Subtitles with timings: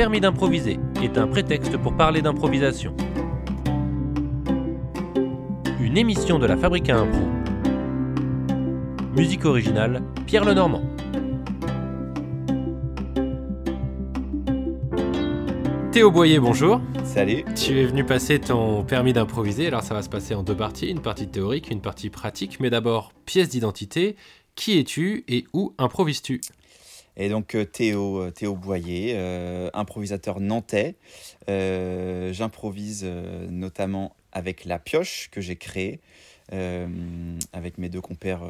[0.00, 2.96] permis d'improviser est un prétexte pour parler d'improvisation.
[5.78, 7.20] Une émission de la Fabrique à Impro.
[9.14, 10.82] Musique originale, Pierre Lenormand.
[15.92, 16.80] Théo Boyer, bonjour.
[17.04, 17.44] Salut.
[17.54, 20.86] Tu es venu passer ton permis d'improviser, alors ça va se passer en deux parties,
[20.86, 24.16] une partie théorique, une partie pratique, mais d'abord pièce d'identité.
[24.54, 26.40] Qui es-tu et où improvises-tu?
[27.20, 30.94] Et donc euh, Théo, euh, Théo Boyer, euh, improvisateur nantais.
[31.46, 36.00] J'improvise notamment avec la pioche que j'ai créée
[36.50, 38.42] avec mes deux compères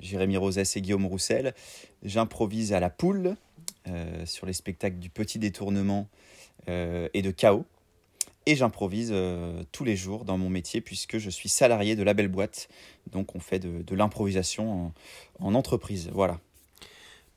[0.00, 1.54] Jérémy Rosès et Guillaume Roussel.
[2.02, 3.36] J'improvise à la poule
[4.24, 6.08] sur les spectacles du Petit Détournement
[6.66, 7.64] et de Chaos.
[8.46, 9.14] Et j'improvise
[9.70, 12.68] tous les jours dans mon métier puisque je suis salarié de la belle boîte.
[13.12, 14.92] Donc on fait de, l'improvisation
[15.38, 16.10] en entreprise.
[16.12, 16.40] Voilà.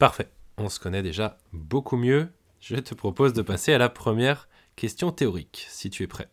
[0.02, 2.28] Parfait, on se connaît déjà beaucoup mieux.
[2.60, 6.28] Je te propose de passer à la première question théorique, si tu es prêt.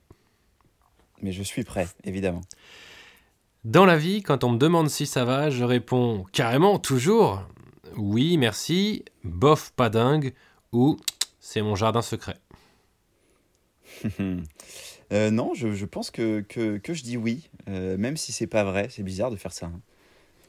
[1.20, 2.41] Mais je suis prêt, évidemment.
[3.64, 7.42] Dans la vie, quand on me demande si ça va, je réponds carrément, toujours,
[7.94, 10.32] oui, merci, bof, pas dingue,
[10.72, 10.97] ou
[11.38, 12.38] c'est mon jardin secret.
[15.10, 18.47] Euh, non, je, je pense que, que, que je dis oui, euh, même si c'est
[18.47, 18.88] pas vrai.
[18.91, 19.64] C'est bizarre de faire ça.
[19.64, 19.80] hein.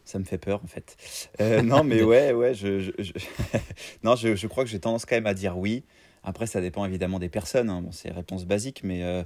[0.09, 0.97] Ça me fait peur en fait.
[1.39, 2.91] Euh, non, mais ouais, ouais, je,
[4.03, 5.83] non, je, crois que j'ai tendance quand même à dire oui.
[6.23, 7.69] Après, ça dépend évidemment des personnes.
[7.69, 7.83] hein.
[7.83, 9.23] Bon, c'est réponse basique, mais, euh,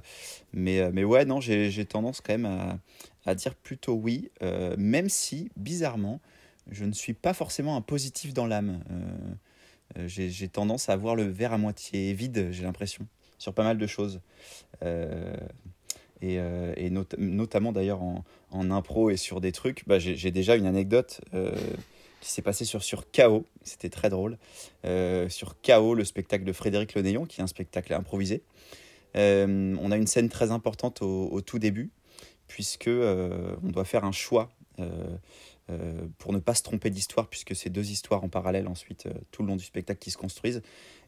[0.52, 2.78] mais, euh, mais ouais, non, j'ai tendance quand même
[3.24, 4.30] à, dire plutôt oui,
[4.76, 6.20] même si, bizarrement,
[6.70, 8.84] je ne suis pas forcément un positif dans l'âme.
[10.04, 13.06] J'ai j'ai tendance à voir le verre à moitié vide, j'ai l'impression,
[13.38, 14.20] sur pas mal de choses.
[16.24, 16.74] Et, euh,
[17.18, 18.24] notamment d'ailleurs en,
[18.70, 21.54] impro et sur des trucs, bah, j'ai déjà une anecdote euh,
[22.20, 24.38] qui s'est passée sur, sur KO, c'était très drôle.
[24.86, 28.42] Euh, sur KO, le spectacle de Frédéric Lenéon, qui est un spectacle improvisé.
[29.14, 31.90] On a une scène très importante au, tout début,
[32.48, 34.50] puisque on doit faire un choix
[36.18, 39.48] pour ne pas se tromper d'histoire, puisque c'est deux histoires en parallèle ensuite tout le
[39.48, 40.62] long du spectacle qui se construisent.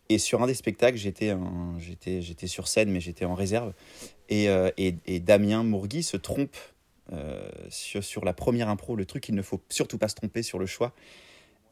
[0.08, 3.72] Et sur un des spectacles, j'étais un- j'étais j'étais sur scène, mais j'étais en réserve.
[4.28, 6.56] Et, euh, et, et Damien Mourgui se trompe
[7.12, 10.42] euh, sur, sur la première impro, le truc, il ne faut surtout pas se tromper
[10.42, 10.92] sur le choix.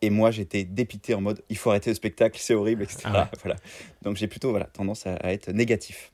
[0.03, 3.01] Et moi, j'étais dépité en mode, il faut arrêter le spectacle, c'est horrible, etc.
[3.05, 3.39] Ah ouais.
[3.43, 3.57] voilà.
[4.03, 6.13] Donc j'ai plutôt voilà, tendance à, à être négatif.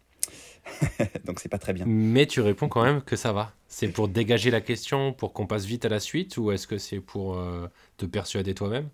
[1.24, 1.84] Donc c'est pas très bien.
[1.86, 3.54] Mais tu réponds quand même que ça va.
[3.66, 6.78] C'est pour dégager la question, pour qu'on passe vite à la suite, ou est-ce que
[6.78, 7.66] c'est pour euh,
[7.96, 8.88] te persuader toi-même?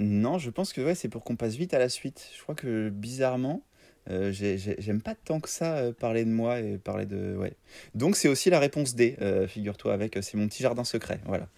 [0.00, 2.30] Non, je pense que ouais, c'est pour qu'on passe vite à la suite.
[2.36, 3.62] Je crois que bizarrement,
[4.08, 7.36] euh, j'ai- j'ai- j'aime pas tant que ça euh, parler de moi et parler de.
[7.36, 7.52] Ouais.
[7.94, 11.20] Donc c'est aussi la réponse D, euh, figure-toi, avec c'est mon petit jardin secret.
[11.26, 11.48] Voilà.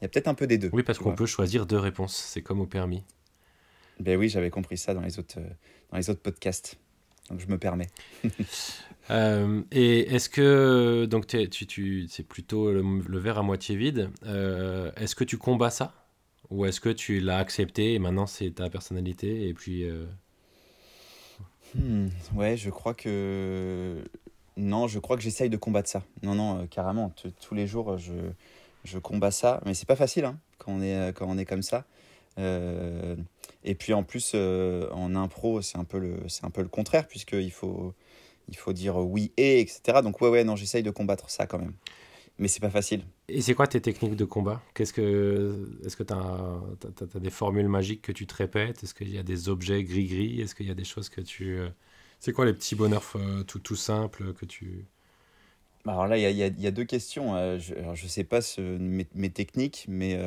[0.00, 0.70] Il y a peut-être un peu des deux.
[0.72, 3.02] Oui, parce qu'on peut choisir deux réponses, c'est comme au permis.
[3.98, 5.40] Ben oui, j'avais compris ça dans les autres,
[5.90, 6.78] dans les autres podcasts.
[7.30, 7.88] Donc je me permets.
[9.10, 14.10] Euh, et est-ce que, donc tu, tu, c'est plutôt le, le verre à moitié vide,
[14.26, 15.94] euh, est-ce que tu combats ça?
[16.50, 19.84] Ou est-ce que tu l'as accepté et maintenant c'est ta personnalité et puis...
[19.84, 20.06] euh,
[21.74, 24.02] Hmm, ouais, je crois que.
[24.56, 26.02] Non, je crois que j'essaye de combattre ça.
[26.22, 27.12] Non, non, euh, carrément.
[27.40, 28.12] Tous les jours, euh, je,
[28.84, 29.60] je combats ça.
[29.66, 31.84] Mais c'est pas facile hein, quand, on est, quand on est comme ça.
[33.64, 37.50] Et puis en plus, en impro, c'est un, peu le- un peu le contraire, puisqu'il
[37.50, 37.92] faut,
[38.48, 40.02] il faut dire oui et, etc.
[40.02, 41.74] Donc, ouais, ouais, non, j'essaye de combattre ça quand même.
[42.38, 43.02] Mais c'est pas facile.
[43.28, 44.62] Et c'est quoi tes techniques de combat?
[44.74, 48.82] Qu'est-ce que, Est-ce que tu as, des formules magiques que tu te répètes?
[48.82, 50.40] Est-ce qu'il y a des objets gris-gris?
[50.40, 51.58] Est-ce qu'il y a des choses que tu...
[51.58, 51.68] euh,
[52.20, 54.86] C'est quoi les petits bonheurs euh, tout, tout simples que tu...
[55.86, 57.36] Alors là, il y y y a deux questions.
[57.36, 60.18] Euh, je, alors, je sais pas mes, mes techniques, mais,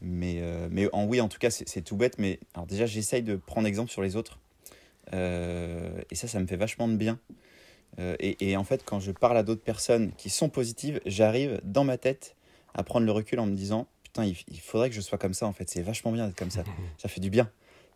[0.00, 2.18] mais, mais en oui, en tout cas, c'est tout bête.
[2.18, 4.38] Mais alors déjà, j'essaye de prendre exemple sur les autres.
[5.12, 7.18] Et ça, ça me fait vachement de bien.
[7.98, 11.60] Euh, et, et en fait, quand je parle à d'autres personnes qui sont positives, j'arrive
[11.64, 12.36] dans ma tête
[12.74, 15.34] à prendre le recul en me disant Putain, il, il faudrait que je sois comme
[15.34, 15.68] ça, en fait.
[15.68, 16.62] C'est vachement bien d'être comme ça.
[16.98, 17.50] Ça fait du bien,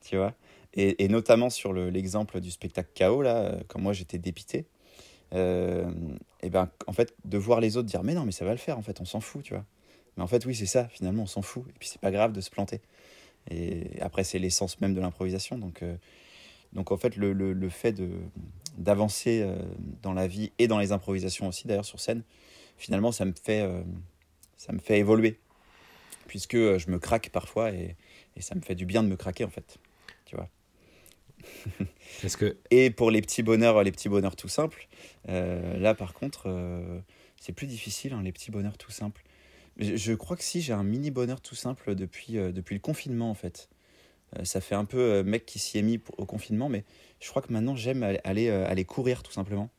[0.05, 0.35] tu vois.
[0.75, 4.67] Et, et notamment sur le- l'exemple du spectacle KO, là, euh, quand moi j'étais dépité.
[5.35, 5.91] Euh,
[6.43, 8.59] et ben en fait de voir les autres dire mais non mais ça va le
[8.59, 9.65] faire en fait on s'en fout tu vois
[10.17, 12.33] mais en fait oui c'est ça finalement on s'en fout et puis c'est pas grave
[12.33, 12.83] de se planter
[13.51, 15.97] et après c'est l'essence même de l'improvisation donc euh,
[16.75, 18.11] donc en fait le, le, le fait de
[18.79, 19.57] d'avancer euh,
[20.03, 22.23] dans la vie et dans les improvisations aussi d'ailleurs sur scène
[22.79, 23.83] finalement ça me fait euh,
[24.57, 25.39] ça me fait évoluer
[26.27, 27.97] puisque euh, je me craque parfois et,
[28.37, 29.79] et ça me fait du bien de me craquer en fait
[30.25, 30.49] tu vois
[32.39, 32.57] que...
[32.71, 34.89] et pour les petits bonheurs, les petits bonheurs tout simples,
[35.29, 37.01] euh, là par contre, euh,
[37.41, 39.25] c'est plus difficile, hein, les petits bonheurs tout simples.
[39.79, 42.81] Je, je crois que si j'ai un mini bonheur tout simple depuis, euh, depuis le
[42.81, 43.69] confinement en fait.
[44.39, 46.85] Euh, ça fait un peu euh, mec qui s'y est mis au confinement, mais
[47.21, 49.71] je crois que maintenant j'aime aller, aller, courir tout simplement.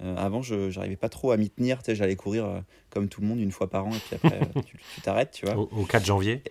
[0.00, 1.80] avant, je n'arrivais pas trop à m'y tenir.
[1.86, 4.40] J'allais courir comme tout le monde une fois par an et puis après,
[4.94, 5.56] tu t'arrêtes, tu vois.
[5.56, 6.42] Au, 4 janvier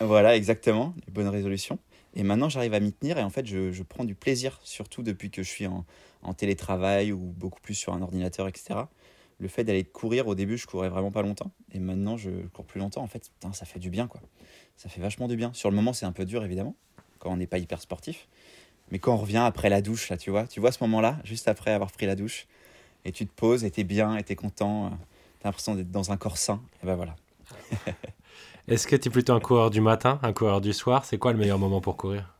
[0.00, 1.78] Voilà, exactement, les bonnes résolutions.
[2.14, 5.02] Et maintenant, j'arrive à m'y tenir et en fait, je, je, prends du plaisir, surtout
[5.02, 5.84] depuis que je suis en,
[6.22, 8.80] en, télétravail ou beaucoup plus sur un ordinateur, etc.
[9.38, 11.50] Le fait d'aller courir, au début, je courais vraiment pas longtemps.
[11.72, 13.02] Et maintenant, je cours plus longtemps.
[13.02, 14.20] En fait, putain, ça fait du bien, quoi.
[14.80, 15.52] Ça fait vachement du bien.
[15.52, 16.74] Sur le moment, c'est un peu dur, évidemment,
[17.18, 18.28] quand on n'est pas hyper sportif.
[18.90, 21.48] Mais quand on revient après la douche, là, tu vois, tu vois ce moment-là, juste
[21.48, 22.46] après avoir pris la douche,
[23.04, 24.90] et tu te poses, et t'es bien, et t'es content, euh,
[25.40, 27.16] t'as l'impression d'être dans un corps sain, et ben voilà.
[28.68, 31.04] Est-ce que tu es plutôt un coureur du matin, un coureur du soir?
[31.04, 32.34] C'est quoi le meilleur moment pour courir?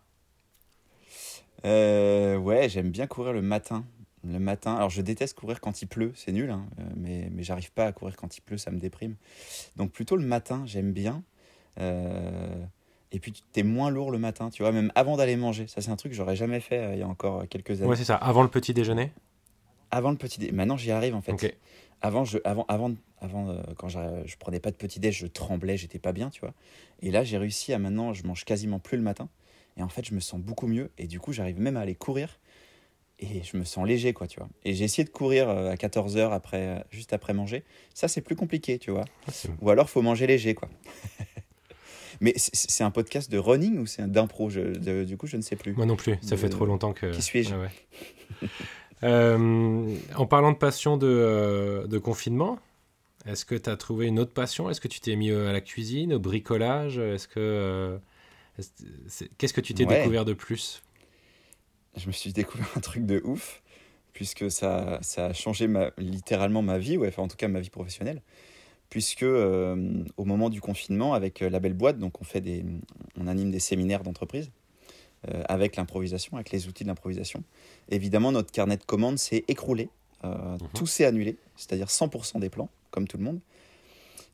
[1.64, 3.84] Euh, Ouais, j'aime bien courir le matin.
[4.24, 7.42] Le matin, alors je déteste courir quand il pleut, c'est nul, hein, euh, mais, mais
[7.42, 9.14] j'arrive pas à courir quand il pleut, ça me déprime.
[9.76, 11.22] Donc plutôt le matin, j'aime bien.
[11.78, 12.64] Euh,
[13.12, 15.66] et puis tu es moins lourd le matin, tu vois, même avant d'aller manger.
[15.66, 17.90] Ça, c'est un truc que j'aurais jamais fait euh, il y a encore quelques années.
[17.90, 19.12] Ouais, c'est ça, avant le petit déjeuner?
[19.90, 20.56] Avant le petit déjeuner.
[20.56, 21.56] Maintenant, j'y arrive en fait.
[22.02, 25.98] Avant, je, avant, avant, avant quand je prenais pas de petit déj, je tremblais, j'étais
[25.98, 26.54] pas bien, tu vois.
[27.02, 29.28] Et là, j'ai réussi à maintenant, je mange quasiment plus le matin.
[29.76, 30.90] Et en fait, je me sens beaucoup mieux.
[30.96, 32.38] Et du coup, j'arrive même à aller courir
[33.20, 34.48] et je me sens léger, quoi, tu vois.
[34.64, 37.64] Et j'ai essayé de courir euh, à 14h après, euh, juste après manger.
[37.94, 39.04] Ça, c'est plus compliqué, tu vois.
[39.28, 40.68] Ah, ou alors, faut manger léger, quoi.
[42.20, 44.48] Mais c'est un podcast de running ou c'est d'impro?
[44.50, 45.72] Du coup, je ne sais plus.
[45.74, 47.10] Moi non plus, ça fait trop longtemps que.
[47.12, 47.54] Qui suis-je?
[49.02, 52.58] Euh, En parlant de passion de, de confinement,
[53.24, 54.68] est-ce que tu as trouvé une autre passion?
[54.68, 56.98] Est-ce que tu t'es mis à la cuisine, au bricolage?
[56.98, 57.98] Est-ce que.
[59.38, 60.82] Qu'est-ce que tu t'es découvert de plus?
[61.96, 63.62] Je me suis découvert un truc de ouf,
[64.12, 67.60] puisque ça, ça a changé ma, littéralement ma vie, ouais, enfin en tout cas ma
[67.60, 68.20] vie professionnelle.
[68.90, 72.64] Puisque euh, au moment du confinement, avec euh, la belle boîte, donc on, fait des,
[73.16, 74.50] on anime des séminaires d'entreprise
[75.28, 77.44] euh, avec l'improvisation, avec les outils de l'improvisation.
[77.88, 79.88] Évidemment, notre carnet de commandes s'est écroulé,
[80.24, 80.58] mhm.
[80.74, 83.38] tout s'est annulé, c'est-à-dire 100% des plans, comme tout le monde.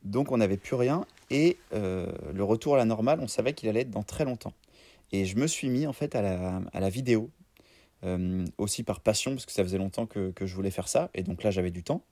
[0.04, 3.80] Donc on n'avait plus rien et le retour à la normale, on savait qu'il allait
[3.80, 4.52] être dans très longtemps.
[5.10, 7.30] Et je me suis mis en fait à la, à la vidéo,
[8.56, 11.24] aussi par passion, parce que ça faisait longtemps que, que je voulais faire ça, et
[11.24, 12.02] donc là j'avais du temps.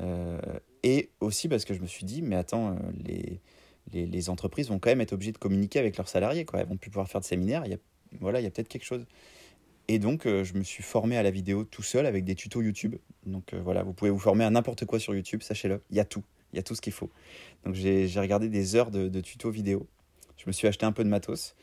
[0.00, 0.38] Euh,
[0.82, 4.78] et aussi parce que je me suis dit, mais attends, euh, les, les, entreprises vont
[4.78, 6.60] quand même être obligées de communiquer avec leurs salariés, quoi.
[6.60, 7.78] elles vont plus pouvoir faire de séminaires, il y a,
[8.20, 9.06] voilà, il y a peut-être quelque chose.
[9.88, 12.96] Et donc je me suis formé à la vidéo tout seul avec des tutos YouTube.
[13.24, 16.04] Donc voilà, vous pouvez vous former à n'importe quoi sur YouTube, sachez-le, il y a
[16.04, 17.08] tout, il y a tout ce qu'il faut.
[17.64, 19.86] Donc j'ai regardé des heures de, de tutos vidéo.
[20.36, 21.54] Je me suis acheté un peu de matos.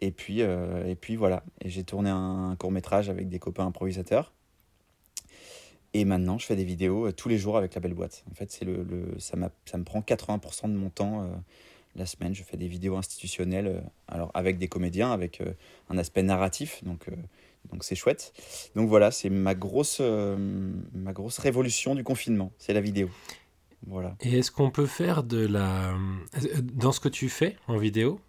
[0.00, 3.66] Et puis, euh, et puis voilà, et j'ai tourné un, court métrage avec des copains
[3.66, 4.32] improvisateurs.
[5.94, 8.24] Et maintenant, je fais des vidéos euh, tous les jours avec la belle boîte.
[8.30, 11.28] En fait, c'est le, le, ça, ça me prend 80% de mon temps euh,
[11.96, 12.34] la semaine.
[12.34, 15.42] Je fais des vidéos institutionnelles, alors avec des comédiens, avec
[15.88, 17.06] un aspect narratif, donc
[17.72, 18.32] donc c'est chouette.
[18.76, 23.10] Donc voilà, c'est ma grosse, ma grosse révolution du confinement, c'est la vidéo.
[23.86, 24.16] Voilà.
[24.20, 25.96] Et est-ce qu'on peut faire de la...
[26.62, 28.20] Dans ce que tu fais en vidéo,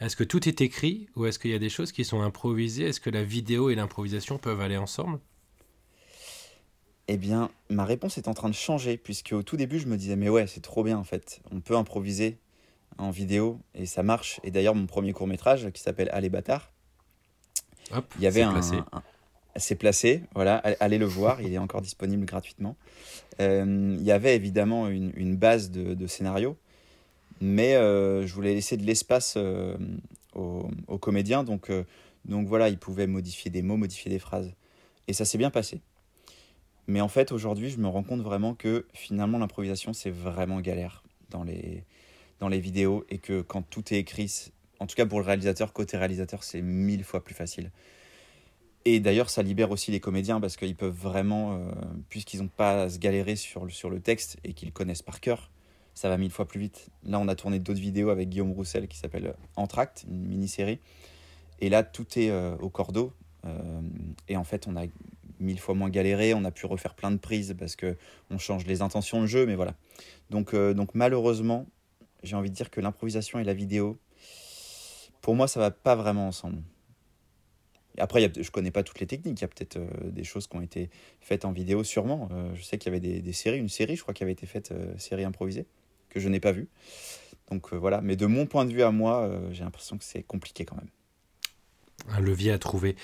[0.00, 2.84] est-ce que tout est écrit ou est-ce qu'il y a des choses qui sont improvisées?
[2.84, 5.18] Est-ce que la vidéo et l'improvisation peuvent aller ensemble?
[7.08, 9.96] Eh bien, ma réponse est en train de changer puisque au tout début, je me
[9.96, 11.40] disais mais ouais, c'est trop bien en fait.
[11.50, 12.38] On peut improviser
[12.98, 14.40] en vidéo et ça marche.
[14.44, 16.70] Et d'ailleurs, mon premier court métrage qui s'appelle Allez bâtard,
[18.16, 18.76] il y avait un, placé.
[19.56, 22.76] c'est placé, voilà, allez le voir, il est encore disponible gratuitement.
[23.40, 26.56] Euh, il y avait évidemment une, base de, de scénario
[27.40, 29.76] mais euh, je voulais laisser de l'espace euh,
[30.34, 31.70] aux, comédiens, donc,
[32.24, 34.52] donc voilà, ils pouvaient modifier des mots, modifier des phrases.
[35.06, 35.80] Et ça s'est bien passé.
[36.88, 41.04] Mais en fait, aujourd'hui, je me rends compte vraiment que finalement, l'improvisation, c'est vraiment galère
[41.30, 41.84] dans les,
[42.40, 45.72] dans les vidéos et que quand tout est écrit, en tout cas pour le réalisateur,
[45.72, 47.70] côté réalisateur, c'est mille fois plus facile.
[48.84, 51.60] Et d'ailleurs, ça libère aussi les comédiens parce qu'ils peuvent vraiment,
[52.08, 55.20] puisqu'ils n'ont pas à se galérer sur le, sur le texte et qu'ils connaissent par
[55.20, 55.50] cœur,
[55.98, 56.88] ça va mille fois plus vite.
[57.04, 60.78] Là, on a tourné d'autres vidéos avec Guillaume Roussel qui s'appelle Entracte, une mini-série.
[61.60, 63.12] Et là, tout est euh, au cordeau.
[63.44, 63.80] Euh,
[64.28, 64.84] et en fait, on a
[65.40, 66.34] mille fois moins galéré.
[66.34, 67.96] On a pu refaire plein de prises parce que
[68.30, 69.74] on change les intentions de jeu, mais voilà.
[70.30, 71.66] Donc, euh, donc malheureusement,
[72.22, 73.98] j'ai envie de dire que l'improvisation et la vidéo,
[75.20, 76.62] pour moi, ça va pas vraiment ensemble.
[77.98, 79.40] Après, a, je connais pas toutes les techniques.
[79.40, 80.88] Il y a peut-être des choses qui ont été
[81.20, 82.28] faites en vidéo, sûrement.
[82.54, 84.46] je sais qu'il y avait des, des, séries, une série, je crois, qui avait été
[84.46, 85.66] faite, série improvisée
[86.08, 86.68] que je n'ai pas vu.
[87.50, 90.04] Donc euh, voilà, mais de mon point de vue à moi, euh, j'ai l'impression que
[90.04, 90.90] c'est compliqué quand même.
[92.10, 92.96] Un levier à trouver.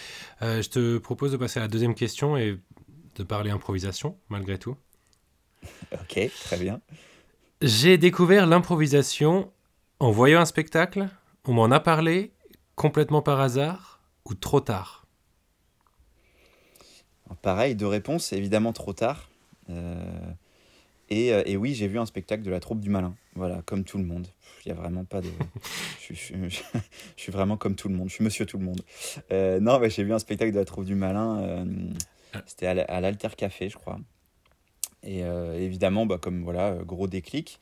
[0.42, 2.58] Euh, je te propose de passer à la deuxième question et
[3.16, 4.76] de parler improvisation, malgré tout.
[5.92, 6.80] ok, très bien.
[7.62, 9.52] J'ai découvert l'improvisation
[10.00, 11.08] en voyant un spectacle,
[11.44, 12.32] on m'en a parlé.
[12.74, 15.06] complètement par hasard ou trop tard?
[17.42, 19.28] Pareil, deux réponses, évidemment trop tard.
[19.70, 20.32] Euh,
[21.08, 23.14] et, euh, et, oui, j'ai vu un spectacle de la troupe du malin.
[23.34, 24.26] Voilà, comme tout le monde.
[24.64, 25.28] Il n'y a vraiment pas de.
[26.08, 26.62] je, suis, je,
[27.16, 28.08] suis vraiment comme tout le monde.
[28.08, 28.80] Je suis monsieur tout le monde.
[29.30, 31.66] Euh, non, mais j'ai vu un spectacle de la troupe du malin.
[32.32, 32.42] Ah.
[32.46, 33.98] C'était à l'Alter Café, je crois.
[35.02, 37.60] Et évidemment, bah, comme voilà, gros déclic.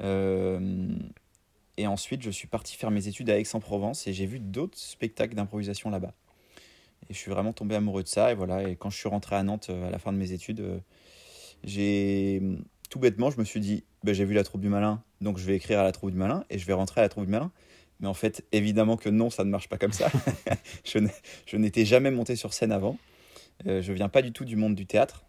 [0.00, 5.34] et ensuite, je suis parti faire mes études à Aix-en-Provence et j'ai vu d'autres spectacles
[5.34, 6.12] d'improvisation là-bas.
[7.08, 8.32] Et je suis vraiment tombé amoureux de ça.
[8.32, 10.62] Et voilà, et quand je suis rentré à Nantes à la fin de mes études,
[11.64, 12.40] j'ai
[12.90, 15.44] tout bêtement, je me suis dit, bah, j'ai vu la troupe du malin, donc je
[15.44, 17.30] vais écrire à la troupe du malin et je vais rentrer à la troupe du
[17.30, 17.50] malin.
[18.00, 20.10] Mais en fait, évidemment que non, ça ne marche pas comme ça.
[20.84, 22.98] je n'étais jamais monté sur scène avant.
[23.66, 25.24] Euh, je viens pas du tout du monde du théâtre.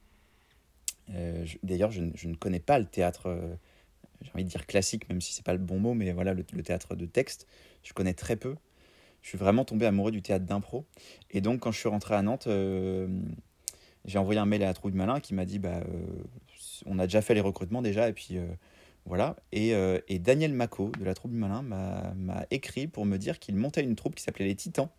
[1.13, 3.55] Euh, d'ailleurs, je, ne connais pas le théâtre, euh,
[4.21, 6.43] j'ai envie de dire classique, même si c'est pas le bon mot, mais voilà, le,
[6.43, 7.47] théâtre de texte,
[7.83, 8.55] je connais très peu.
[9.21, 10.85] Je suis vraiment tombé amoureux du théâtre d'impro.
[11.31, 13.07] Et donc, quand je suis rentré à Nantes, euh,
[14.05, 15.81] j'ai envoyé un mail à la troupe du malin qui m'a dit bah,
[16.85, 18.37] on a déjà fait les recrutements déjà, et puis
[19.05, 19.35] voilà.
[19.51, 23.39] Et, euh, et, Daniel Mako de la troupe du Malin m'a écrit pour me dire
[23.39, 24.89] qu'il montait une troupe qui s'appelait les Titans.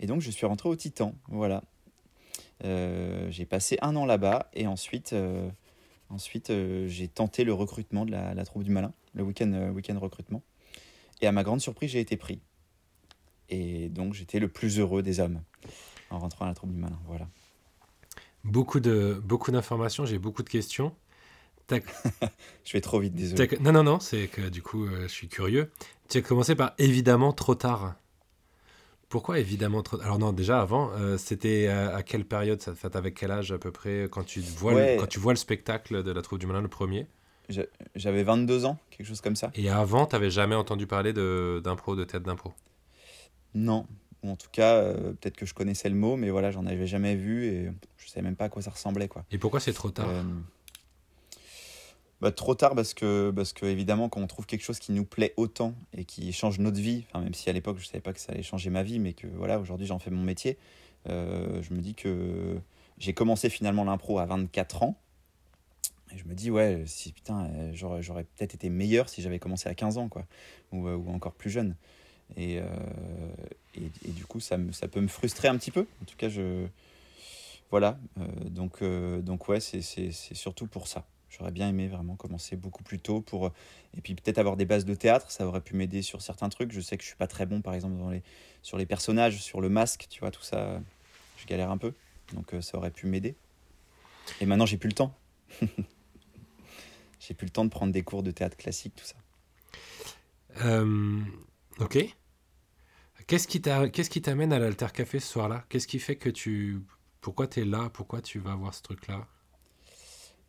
[0.00, 1.62] Et donc je suis rentré aux Titans, voilà.
[2.64, 5.14] Euh, j'ai passé un an là-bas et ensuite,
[6.10, 6.52] ensuite
[6.86, 10.42] j'ai tenté le recrutement de la, la troupe du Malin, le week-end week recrutement.
[11.22, 12.40] Et à ma grande surprise, j'ai été pris.
[13.48, 15.40] Et donc j'étais le plus heureux des hommes
[16.10, 17.28] en rentrant à la troupe du Malin, voilà.
[18.44, 20.94] Beaucoup de beaucoup d'informations, j'ai beaucoup de questions
[22.64, 23.48] je vais trop vite, désolé.
[23.60, 25.70] Non, non, non, c'est que du coup, euh, je suis curieux.
[26.08, 27.94] Tu as commencé par évidemment trop tard.
[29.08, 32.60] Pourquoi évidemment trop Alors non, déjà avant, euh, c'était à, quelle période?
[32.60, 35.32] Ça fait avec quel âge à peu près quand tu vois le, quand tu vois
[35.32, 37.06] le spectacle de la troupe du malin le premier?
[37.94, 39.50] J'avais 22 ans, quelque chose comme ça.
[39.54, 42.52] Et avant, tu n'avais jamais entendu parler d'impro, de, théâtre d'impro?
[43.54, 43.86] Non,
[44.22, 46.86] ou en tout cas, euh, peut-être que je connaissais le mot, mais voilà, j'en avais
[46.86, 49.24] jamais vu et je savais même pas à quoi ça ressemblait quoi.
[49.30, 50.08] Et pourquoi c'est trop tard?
[52.24, 55.04] Bah, trop tard parce que, parce que évidemment quand on trouve quelque chose qui nous
[55.04, 58.14] plaît autant et qui change notre vie, enfin, même si à l'époque je savais pas
[58.14, 60.56] que ça allait changer ma vie, mais que voilà aujourd'hui j'en fais mon métier,
[61.10, 62.58] euh, je me dis que
[62.96, 64.98] j'ai commencé finalement l'impro à 24 ans.
[66.14, 69.68] Et je me dis, ouais, si putain, euh, j'aurais, peut-être été meilleur si j'avais commencé
[69.68, 70.24] à 15 ans, quoi,
[70.72, 71.76] ou, euh, ou encore plus jeune.
[72.38, 72.56] Et,
[73.74, 75.86] et, du coup, ça, ça peut me frustrer un petit peu.
[76.00, 76.66] En tout cas, je.
[77.70, 77.98] Voilà.
[78.46, 81.04] donc, donc, ouais, c'est, c'est, c'est surtout pour ça.
[81.36, 83.52] J'aurais bien aimé vraiment commencer beaucoup plus tôt pour
[83.96, 86.72] et puis peut-être avoir des bases de théâtre, ça aurait pu m'aider sur certains trucs.
[86.72, 87.96] Je sais que je suis pas très bon par exemple
[88.62, 90.80] sur les personnages, sur le masque, tu vois, tout ça,
[91.38, 91.92] je galère un peu.
[92.32, 93.36] Donc euh, ça aurait pu m'aider.
[94.40, 95.14] Et maintenant, j'ai plus le temps.
[97.20, 99.16] j'ai plus le temps de prendre des cours de théâtre classique, tout ça.
[100.64, 101.20] Euh,
[101.78, 101.98] ok.
[103.26, 105.64] Qu'est-ce qui t'amène à l'Alter Café ce soir-là?
[105.68, 106.80] Qu'est-ce qui fait que tu.
[107.20, 107.90] Pourquoi tu es là?
[107.92, 109.26] Pourquoi tu vas voir ce truc-là?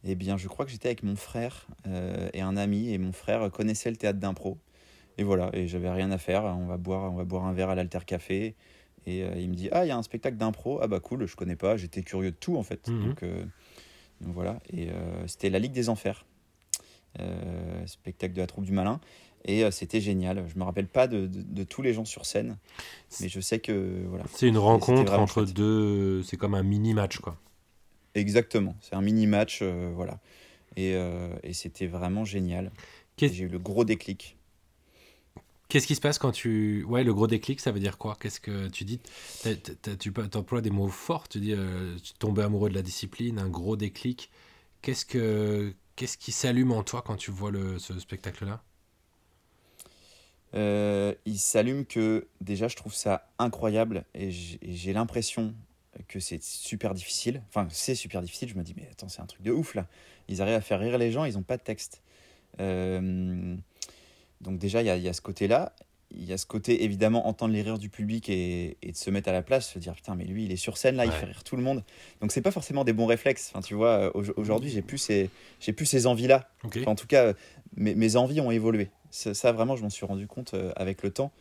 [0.06, 3.12] Eh bien, je crois que j'étais avec mon frère euh, et un ami, et mon
[3.12, 4.58] frère connaissait le théâtre d'impro.
[5.18, 6.44] Et voilà, et j'avais rien à faire.
[6.44, 8.56] On va boire, on va boire un verre à l'Alter Café.
[9.08, 10.80] Et euh, il me dit Ah, il y a un spectacle d'impro.
[10.82, 11.76] Ah, bah cool, je connais pas.
[11.78, 12.88] J'étais curieux de tout, en fait.
[12.88, 13.08] Mhm.
[13.08, 13.44] Donc, euh,
[14.22, 14.60] donc, voilà.
[14.72, 14.90] Et
[15.28, 16.26] c'était La Ligue des Enfers,
[17.86, 19.00] spectacle de la troupe du malin.
[19.44, 20.44] Et c'était génial.
[20.48, 22.58] Je me rappelle pas de, de, tous les gens sur scène,
[23.22, 24.24] mais je sais que voilà.
[24.34, 26.24] C'est une rencontre entre deux.
[26.24, 27.38] C'est comme un mini match, quoi.
[28.16, 30.20] Exactement, c'est un mini-match, euh, voilà.
[30.78, 32.72] Et, euh, et c'était vraiment génial.
[33.18, 34.38] J'ai eu le gros déclic.
[35.68, 36.84] Qu'est-ce qui se passe quand tu...
[36.84, 38.16] Ouais, le gros déclic, ça veut dire quoi?
[38.20, 39.00] Qu'est-ce que tu dis?
[39.44, 43.50] Tu emploies des mots forts, tu dis euh, tu tombes amoureux de la discipline, un
[43.50, 44.30] gros déclic.
[44.82, 48.64] Qu'est-ce que qu'est-ce qui s'allume en toi quand tu vois le, ce spectacle-là?
[51.26, 55.54] Il s'allume que déjà je trouve ça incroyable et j'ai l'impression
[56.08, 57.42] que c'est super difficile.
[57.50, 58.50] Enfin, c'est super difficile.
[58.50, 59.88] Je me dis, mais attends, c'est un truc de ouf là.
[60.28, 62.02] Ils arrivent à faire rire les gens, ils n'ont pas de texte.
[62.60, 63.56] Euh,
[64.42, 65.74] donc, déjà, il y a, y a, ce côté-là.
[66.12, 69.10] Il y a ce côté, évidemment, entendre les rires du public et, et, de se
[69.10, 71.12] mettre à la place, se dire, putain, mais lui, il est sur scène là, il
[71.12, 71.84] fait rire tout le monde.
[72.22, 73.52] Donc, c'est pas forcément des bons réflexes.
[73.54, 76.50] Enfin, tu vois, aujourd'hui, j'ai plus ces, j'ai plus ces envies-là.
[76.86, 77.34] en tout cas,
[77.76, 78.90] mes, mes, envies ont évolué.
[79.10, 81.32] Ça, vraiment, je m'en suis rendu compte euh, avec le temps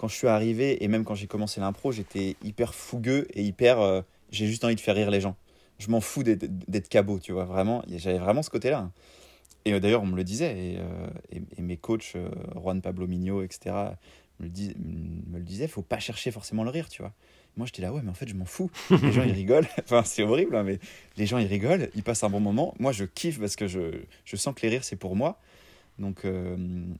[0.00, 3.80] quand je suis arrivé et même quand j'ai commencé l'impro, j'étais hyper fougueux et hyper.
[3.80, 5.36] Euh, j'ai juste envie de faire rire les gens.
[5.78, 7.82] Je m'en fous d'être cabot, tu vois, vraiment.
[7.86, 8.90] J'avais vraiment ce côté-là.
[9.66, 10.56] Et euh, d'ailleurs, on me le disait.
[10.56, 12.16] Et, euh, mes coachs,
[12.56, 13.76] Juan Pablo Mignot, etc.,
[14.38, 17.12] me le, dis, me le disaient faut pas chercher forcément le rire, tu vois.
[17.58, 18.70] Moi, j'étais là, ouais, mais en fait, je m'en fous.
[19.02, 19.68] Les gens, ils rigolent.
[19.82, 20.78] enfin, c'est horrible, hein, mais
[21.18, 22.74] les gens, ils rigolent, ils passent un bon moment.
[22.78, 25.38] Moi, je kiffe parce que je, je sens que les rires, c'est pour moi.
[25.98, 26.26] Donc,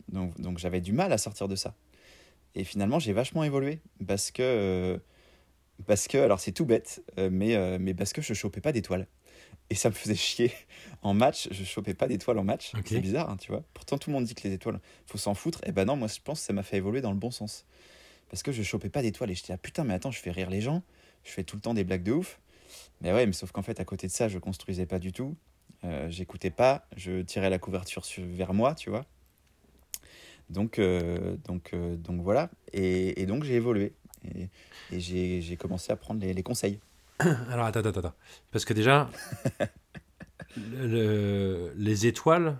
[0.07, 1.73] donc j'avais du mal à sortir de ça.
[2.55, 4.99] Et finalement, j'ai vachement évolué parce que, euh,
[5.87, 8.73] parce que alors c'est tout bête, euh, mais, euh, mais parce que je chopais pas
[8.73, 9.07] d'étoiles.
[9.71, 10.53] Et ça me faisait chier.
[11.03, 12.73] En match, je chopais pas d'étoiles en match.
[12.85, 13.63] C'est bizarre, hein, tu vois.
[13.73, 15.61] Pourtant, tout le monde dit que les étoiles, faut s'en foutre.
[15.65, 17.65] Et ben non, moi, je pense que ça m'a fait évoluer dans le bon sens.
[18.29, 19.31] Parce que je chopais pas d'étoiles.
[19.31, 20.83] Et j'étais là, putain, mais attends, je fais rire les gens.
[21.25, 22.39] Je fais tout le temps des blagues de ouf.
[23.01, 25.37] Mais ouais, mais sauf qu'en fait, à côté de ça, je construisais pas du tout.
[25.85, 26.87] Euh, J'écoutais pas.
[26.97, 29.07] Je tirais la couverture sur- vers moi, tu vois.
[30.51, 32.51] Donc, euh, donc, euh, donc voilà.
[32.73, 33.93] Et, et donc, j'ai évolué.
[34.25, 34.49] Et,
[34.91, 36.79] et j'ai j'ai commencé à prendre les, les conseils.
[37.19, 38.15] Alors attends, attends, attends.
[38.51, 39.09] Parce que déjà,
[40.57, 42.57] le- le- les étoiles,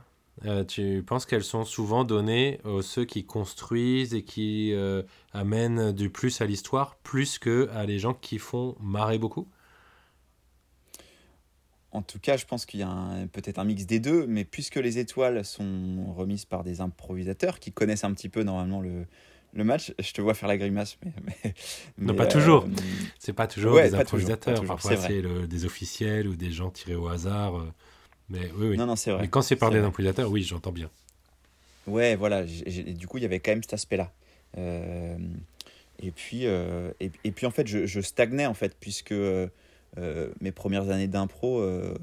[0.47, 5.93] euh, tu penses qu'elles sont souvent données aux ceux qui construisent et qui euh, amènent
[5.93, 9.49] du plus à l'histoire, plus que à les gens qui font marrer beaucoup?
[11.93, 12.95] En tout cas, je pense qu'il y a
[13.33, 17.73] peut-être un mix des deux, mais puisque les étoiles sont remises par des improvisateurs qui
[17.73, 19.07] connaissent un petit peu normalement le,
[19.55, 20.97] le match, je te vois faire la grimace.
[21.05, 21.55] Mais, mais-
[21.99, 22.65] Non, mais, pas toujours.
[22.65, 22.69] euh,
[23.19, 25.65] C'est pas toujours Ouais, des pas toujours, pas improvisateurs, toujours, parfois c'est c'est le- des
[25.65, 27.57] officiels ou des gens tirés au hasard.
[27.59, 27.73] euh,
[28.29, 28.77] Mais oui, oui.
[28.79, 29.23] Non, non, c'est vrai.
[29.23, 29.89] Mais quand c'est par C'est des vrai.
[29.89, 30.91] improvisateurs, oui, j'entends bien.
[31.89, 32.45] Ouais, voilà.
[32.45, 34.13] du coup, il y avait quand même cet aspect-là.
[34.59, 35.17] Euh,
[36.01, 39.13] et puis, euh, et, et puis en fait, je, je stagnais en fait, puisque
[39.97, 41.95] mes premières années d'impro, euh,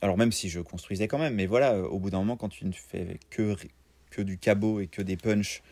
[0.00, 2.48] alors même si je construisais quand même, mais voilà, euh, au bout d'un moment, quand
[2.48, 3.56] tu ne fais que
[4.10, 5.62] que du cabot et que des punchs,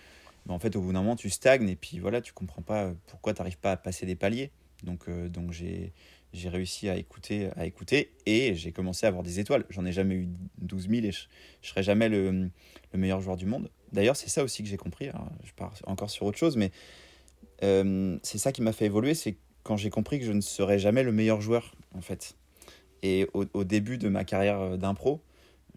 [0.46, 2.92] ben, en fait, au bout d'un moment, tu stagnes et puis voilà, tu comprends pas
[3.06, 4.50] pourquoi tu n'arrives pas à passer des paliers.
[4.82, 5.92] Donc, euh, donc j'ai
[6.32, 9.64] j'ai réussi à écouter, à écouter et j'ai commencé à avoir des étoiles.
[9.70, 11.26] J'en ai jamais eu 12 000 et je,
[11.62, 12.50] je serai jamais le,
[12.92, 13.70] le meilleur joueur du monde.
[13.92, 15.08] D'ailleurs, c'est ça aussi que j'ai compris.
[15.08, 16.72] Alors, je pars encore sur autre chose, mais
[17.62, 19.14] euh, c'est ça qui m'a fait évoluer.
[19.14, 22.36] C'est quand j'ai compris que je ne serais jamais le meilleur joueur, en fait.
[23.02, 25.20] Et au, début de ma carrière euh, d'impro,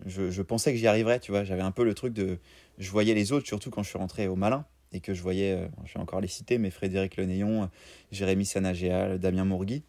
[0.05, 1.43] je, je pensais que j'y arriverais, tu vois.
[1.43, 2.37] J'avais un peu le truc de.
[2.77, 5.53] Je voyais les autres, surtout quand je suis rentré au Malin, et que je voyais,
[5.53, 7.69] euh, je vais encore les citer, mais Frédéric Lenéon,
[8.11, 9.83] Jérémy Sanagéal, Damien Mourgui.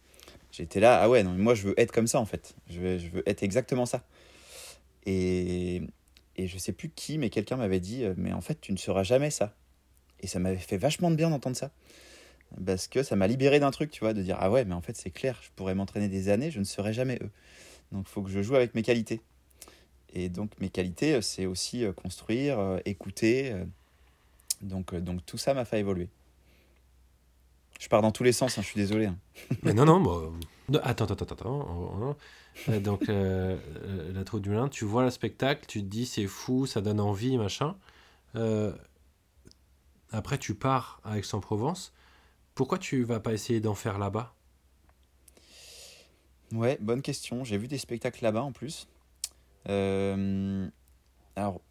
[0.51, 2.55] J'étais là, ah ouais, non, mais moi je veux être comme ça en fait.
[2.69, 4.03] Je veux, je veux être exactement ça.
[5.05, 5.81] Et,
[6.35, 8.77] et je sais plus qui, mais quelqu'un m'avait dit, euh, mais en fait tu ne
[8.77, 9.55] seras jamais ça.
[10.21, 11.71] Et ça m'avait fait vachement de bien d'entendre ça.
[12.65, 14.81] Parce que ça m'a libéré d'un truc, tu vois, de dire, ah ouais, mais en
[14.81, 17.29] fait c'est clair, je pourrais m'entraîner des années, je ne serai jamais eux.
[17.91, 19.21] Donc il faut que je joue avec mes qualités.
[20.13, 23.53] Et donc mes qualités, euh, c'est aussi euh, construire, euh, écouter.
[24.61, 26.09] donc, donc tout ça m'a fait évoluer.
[27.79, 29.05] Je pars dans tous les sens, hein, je suis désolé.
[29.05, 29.17] hein.
[29.63, 30.33] Mais non, non, bon,
[30.67, 31.67] non, attends, attends, attends, attends.
[31.69, 32.15] oh, oh.
[32.67, 36.65] Euh, Donc, la troupe du Malin, tu vois le spectacle, tu te dis c'est fou,
[36.65, 37.75] ça donne envie, machin.
[40.11, 41.93] Après, tu pars à Aix-en-Provence.
[42.59, 44.33] Pourquoi tu vas pas essayer d'en faire là-bas?
[46.51, 47.45] Ouais, bonne question.
[47.45, 48.89] J'ai vu des spectacles là-bas en plus.
[49.69, 50.67] Euh,
[51.37, 51.61] alors,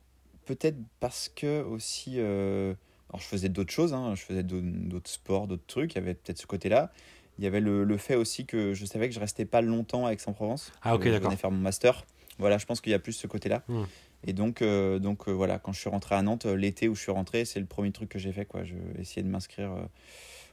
[0.47, 2.15] peut-être parce que aussi.
[2.17, 2.73] euh,
[3.11, 5.93] alors, je faisais d'autres choses, hein, je faisais d'au- d'autres sports, d'autres trucs.
[5.93, 6.91] Il y avait peut-être ce côté-là.
[7.37, 10.07] Il y avait le, le fait aussi que je savais que je restais pas longtemps
[10.07, 10.73] à Aix-en-Provence.
[10.81, 11.29] Ah, ok, Je d'accord.
[11.29, 12.07] venais faire mon master.
[12.39, 13.63] Voilà, je pense qu'il y a plus ce côté-là.
[13.69, 13.85] Hmm.
[14.27, 16.95] Et donc, euh, donc euh, voilà, quand je suis rentré à Nantes, euh, l'été où
[16.95, 18.47] je suis rentré, c'est le premier truc que j'ai fait.
[18.47, 18.65] Quoi.
[18.65, 19.83] Je essayais de m'inscrire euh,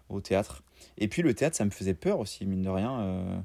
[0.10, 0.64] au théâtre.
[0.98, 3.00] Et puis, le théâtre, ça me faisait peur aussi, mine de rien.
[3.02, 3.38] euh,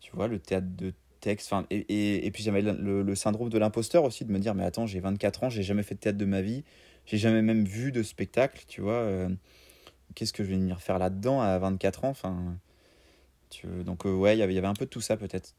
[0.00, 1.52] tu vois, le théâtre de texte.
[1.70, 4.64] Et, et, et puis, j'avais le, le- syndrome de l'imposteur aussi, de me dire, mais
[4.64, 6.64] attends, j'ai 24 ans, j'ai jamais fait de théâtre de ma vie,
[7.06, 8.92] j'ai jamais même vu de spectacle, tu vois.
[8.94, 9.28] euh,
[10.14, 12.58] Qu'est-ce que je vais venir faire là-dedans à 24 ans Enfin,
[13.50, 15.16] tu, donc, euh, ouais, il y avait- il y avait un peu de tout ça,
[15.16, 15.54] peut-être.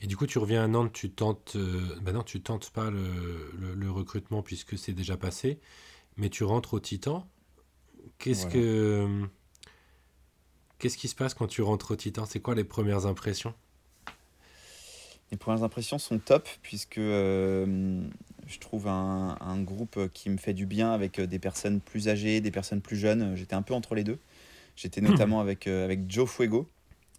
[0.00, 1.56] Et du coup, tu reviens à Nantes, tu tentes.
[2.02, 5.58] bah non, tu tentes pas le- le recrutement puisque c'est déjà passé,
[6.16, 7.28] mais tu rentres au Titan.
[8.18, 8.52] Qu'est-ce Voilà.
[8.54, 9.28] que.
[10.78, 12.24] Qu'est-ce qui se passe quand tu rentres au Titan?
[12.24, 13.54] C'est quoi les premières impressions?
[15.30, 18.00] Les premières impressions sont top puisque euh,
[18.46, 22.40] je trouve un, un groupe qui me fait du bien avec des personnes plus âgées,
[22.40, 23.34] des personnes plus jeunes.
[23.36, 24.18] J'étais un peu entre les deux.
[24.76, 26.68] J'étais notamment avec, euh, avec Joe Fuego,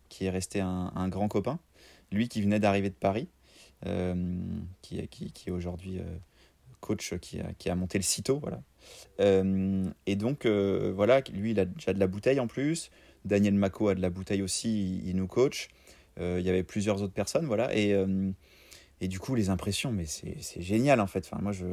[0.07, 1.59] qui est resté un, un grand copain.
[2.11, 3.27] Lui qui venait d'arriver de Paris,
[3.85, 4.15] euh,
[4.81, 6.17] qui, qui, qui est aujourd'hui euh,
[6.79, 8.39] coach qui a, qui a monté le CITO.
[8.39, 8.61] Voilà.
[9.19, 12.91] Euh, et donc, euh, voilà, lui, il a déjà de la bouteille en plus.
[13.25, 15.67] Daniel Mako a de la bouteille aussi, il, nous coach.
[16.19, 17.75] Euh, il y avait plusieurs autres personnes, voilà.
[17.75, 17.95] Et,
[19.01, 21.29] et du coup, les impressions, mais c'est génial en fait.
[21.29, 21.65] Enfin, moi, je,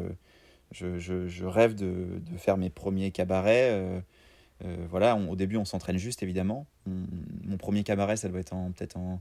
[0.73, 4.03] je, je, rêve de, de faire mes premiers cabarets.
[4.91, 6.67] voilà, au début, on s'entraîne juste, évidemment.
[6.89, 7.07] On-
[7.45, 9.21] mon premier cabaret, ça doit être peut-être en,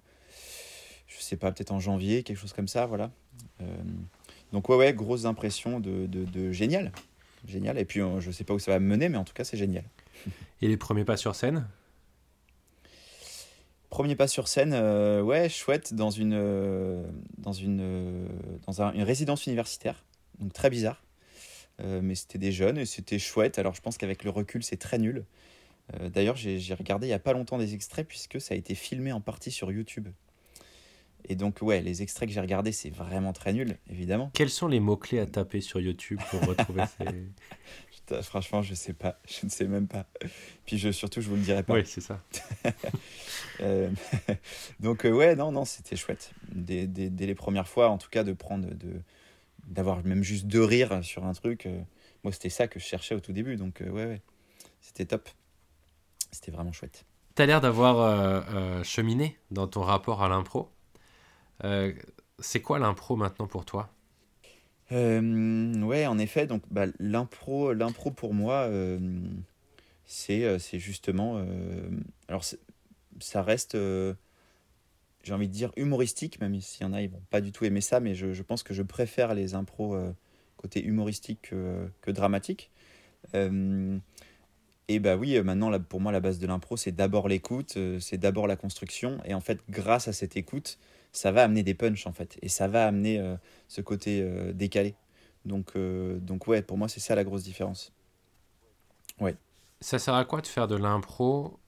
[1.08, 3.12] je sais pas, peut-être en janvier, quelque chose comme ça, voilà.
[4.52, 6.92] Donc ouais, ouais, grosses impressions de, de, de génial,
[7.48, 7.78] génial.
[7.78, 9.58] Et puis, je sais pas où ça va me mener, mais en tout cas, c'est
[9.58, 9.84] génial.
[10.62, 11.68] Et les premiers pas sur scène?
[13.90, 17.04] Premier pas sur scène, euh, ouais, chouette, dans une, euh,
[17.38, 18.28] dans une, euh,
[18.66, 20.04] dans un- une résidence universitaire,
[20.40, 21.02] donc très bizarre.
[22.02, 23.60] Mais c'était des jeunes et c'était chouette.
[23.60, 25.26] Alors je pense qu'avec le recul, c'est très nul.
[26.14, 29.12] D'ailleurs, j'ai regardé il n'y a pas longtemps des extraits puisque ça a été filmé
[29.12, 30.08] en partie sur YouTube.
[31.28, 34.30] Et donc, ouais, les extraits que j'ai regardés, c'est vraiment très nul, évidemment.
[34.34, 37.06] Quels sont les mots-clés à taper sur YouTube pour retrouver ces...
[37.92, 39.20] Putain, franchement, je sais pas.
[39.28, 40.06] Je ne sais même pas.
[40.66, 41.74] Puis je, surtout, je vous le dirai pas.
[41.74, 42.22] Oui, c'est ça.
[43.62, 43.90] Euh,
[44.82, 46.32] donc, euh, ouais, non, non, c'était chouette.
[46.52, 49.02] Dès, dès- dès les premières fois, en tout cas, de prendre, de,
[49.68, 51.66] d'avoir même juste deux rires sur un truc.
[51.66, 51.80] euh,
[52.24, 53.56] moi, c'était ça que je cherchais au tout début.
[53.56, 54.22] Donc, ouais, ouais,
[54.82, 55.30] c'était top.
[56.32, 57.06] C'était vraiment chouette.
[57.36, 60.70] Tu as l'air d'avoir cheminé dans ton rapport à l'impro.
[61.64, 61.94] Euh,
[62.40, 63.90] c'est quoi l'impro maintenant pour toi?
[64.92, 69.00] Euh, ouais, en effet, donc bah, l'impro, l'impro pour moi, euh,
[70.06, 71.44] c'est, euh, c'est justement,
[72.28, 72.44] alors
[73.20, 73.78] ça reste,
[75.24, 77.66] j'ai envie de dire humoristique, même s'il y en a, ils vont pas du tout
[77.66, 79.98] aimer ça, mais je, pense que je préfère les impros
[80.58, 82.72] côté humoristique que, que dramatique.
[84.88, 88.46] Et bah oui, maintenant, pour moi, la base de l'impro, c'est d'abord l'écoute, c'est d'abord
[88.46, 90.78] la construction, et en fait, grâce à cette écoute,
[91.16, 93.36] ça va amener des punchs, en fait, et ça va amener euh,
[93.68, 94.96] ce côté euh, décalé.
[95.46, 97.94] Donc, euh, donc ouais, pour moi, c'est ça la grosse différence.
[99.82, 101.60] Ça sert à quoi de faire de l'impro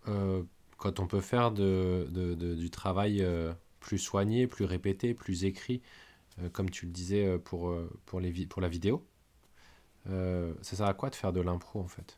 [0.77, 3.25] quand on peut faire de, de- de- du travail
[3.79, 5.81] plus soigné, plus répété, plus écrit,
[6.53, 9.05] comme tu le disais pour, pour, les vi- pour la vidéo?
[10.61, 12.17] Ça sert à quoi de faire de l'impro en fait?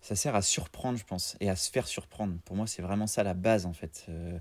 [0.00, 2.34] Ça sert à surprendre, je pense, et à se faire surprendre.
[2.44, 4.04] Pour moi, c'est vraiment ça la base, en fait.
[4.08, 4.38] Euh,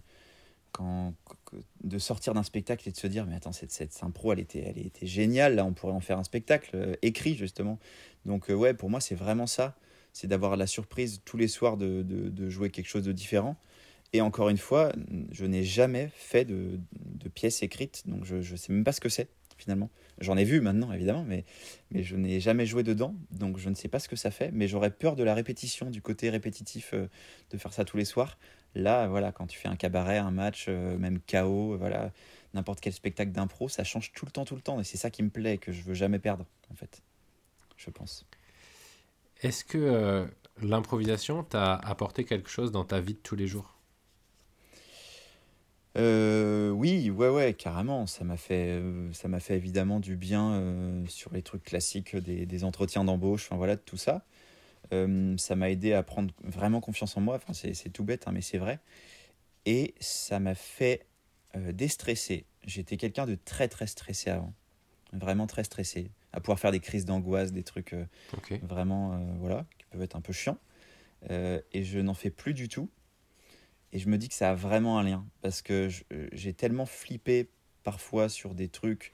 [1.84, 4.64] de sortir d'un spectacle et de se dire, mais attends, cette, cette impro, elle était,
[4.66, 7.80] elle était géniale, là, on pourrait en faire un spectacle, euh, écrit, justement.
[8.26, 9.76] Donc, euh, ouais, pour moi, c'est vraiment ça.
[10.14, 13.56] C'est d'avoir la surprise tous les soirs de, de, jouer quelque chose de différent.
[14.14, 14.92] Et encore une fois,
[15.32, 19.00] je n'ai jamais fait de, de pièce écrite, donc je ne sais même pas ce
[19.00, 19.90] que c'est, finalement.
[20.20, 21.46] J'en ai vu maintenant, évidemment, mais,
[21.92, 24.52] mais je n'ai jamais joué dedans, donc je ne sais pas ce que ça fait,
[24.52, 27.08] mais j'aurais peur de la répétition, du côté répétitif euh,
[27.52, 28.38] de faire ça tous les soirs.
[28.76, 32.12] Là, voilà, quand tu fais un cabaret, un match, euh, même KO, voilà,
[32.54, 35.10] n'importe quel spectacle d'impro, ça change tout le temps, tout le temps, et c'est ça
[35.10, 37.02] qui me plaît, que je veux jamais perdre, en fait,
[37.78, 38.26] je pense.
[39.42, 40.26] Est-ce que euh,
[40.62, 43.76] l'improvisation t'a apporté quelque chose dans ta vie de tous les jours?
[45.98, 48.08] Euh, oui, ouais, ouais, carrément.
[48.08, 52.46] Ça m'a fait, euh, ça m'a fait évidemment du bien sur les trucs classiques des,
[52.46, 54.24] des entretiens d'embauche, enfin voilà, tout ça.
[54.94, 57.36] Euh, ça m'a aidé à prendre vraiment confiance en moi.
[57.36, 58.80] Enfin, c'est, tout bête, hein, mais c'est vrai.
[59.66, 61.06] Et ça m'a fait
[61.56, 62.46] euh, déstresser.
[62.66, 64.54] J'étais quelqu'un de très, très stressé avant.
[65.14, 66.12] Vraiment très stressé.
[66.34, 68.06] À pouvoir faire des crises d'angoisse, des trucs euh,
[68.62, 70.58] vraiment, voilà, qui peuvent être un peu chiants.
[71.30, 72.90] Et je n'en fais plus du tout.
[73.94, 75.26] Et je me dis que ça a vraiment un lien.
[75.42, 75.90] Parce que
[76.32, 77.50] j'ai tellement flippé
[77.84, 79.12] parfois sur des trucs,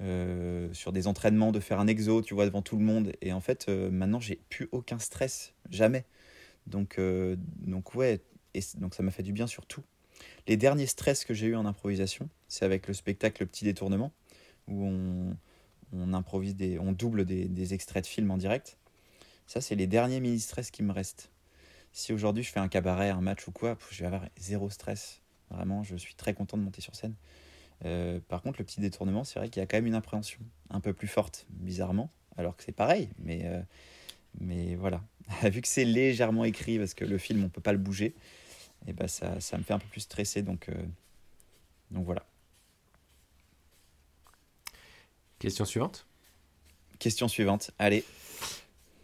[0.00, 3.12] euh, sur des entraînements, de faire un exo, tu vois, devant tout le monde.
[3.20, 5.54] Et en fait, euh, maintenant, j'ai plus aucun stress.
[5.70, 6.04] Jamais.
[6.66, 8.20] Donc, euh, donc ouais,
[8.76, 9.82] donc ça m'a fait du bien sur tout.
[10.46, 14.12] Les derniers stress que j'ai eu en improvisation, c'est avec le spectacle Le Petit Détournement,
[14.66, 15.36] où on,
[15.92, 18.78] on improvise des, on double des, des extraits de films en direct.
[19.46, 21.30] Ça, c'est les derniers mini-stress qui me restent.
[21.92, 25.22] Si aujourd'hui je fais un cabaret, un match ou quoi, je vais avoir zéro stress.
[25.50, 27.14] Vraiment, je suis très content de monter sur scène.
[27.84, 30.40] Euh, par contre, le petit détournement, c'est vrai qu'il y a quand même une appréhension
[30.70, 33.08] un peu plus forte, bizarrement, alors que c'est pareil.
[33.18, 33.60] Mais, euh,
[34.40, 35.02] mais voilà,
[35.42, 38.14] vu que c'est légèrement écrit, parce que le film, on peut pas le bouger,
[38.86, 40.42] et ben ça, ça me fait un peu plus stresser.
[40.42, 40.74] Donc, euh,
[41.90, 42.24] donc voilà.
[45.38, 46.06] Question suivante.
[46.98, 47.70] Question suivante.
[47.78, 48.04] Allez,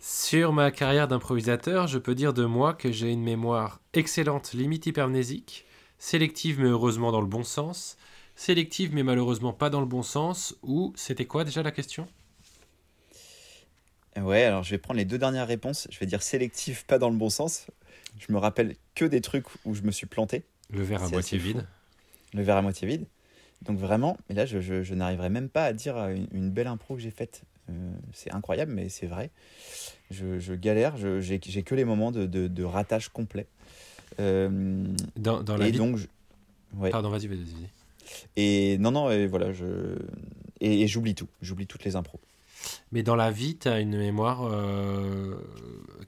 [0.01, 4.87] Sur ma carrière d'improvisateur, je peux dire de moi que j'ai une mémoire excellente, limite
[4.87, 5.65] hypermnésique,
[5.99, 7.97] sélective mais heureusement dans le bon sens,
[8.37, 12.07] sélective mais malheureusement pas dans le bon sens, ou c'était quoi déjà la question?
[14.17, 15.89] Ouais, alors je vais prendre les deux dernières réponses.
[15.91, 17.67] Je vais dire sélectif, pas dans le bon sens.
[18.19, 21.39] Je me rappelle que des trucs où je me suis planté, Le verre à moitié
[21.39, 21.47] fou.
[21.47, 21.67] vide.
[22.33, 23.07] le verre à moitié vide.
[23.63, 26.51] Donc vraiment, mais là je, je, je n'arriverai même pas à dire euh, une, une
[26.51, 27.43] belle impro que j'ai faite.
[27.71, 29.31] Euh, c'est incroyable, mais c'est vrai.
[30.11, 33.47] Je, je galère, j'ai que les moments de, de, de ratage complet.
[34.21, 34.85] Euh,
[35.17, 35.79] Dans, dans la et vie.
[35.79, 35.99] donc,
[36.75, 36.91] ouais.
[36.91, 37.43] Pardon, vas-y, vas-y.
[38.37, 39.97] Et non, non, et voilà, je.
[40.61, 42.21] Et, et j'oublie tout, j'oublie toutes les impros.
[42.93, 45.37] Mais dans la vie, tu as une mémoire euh,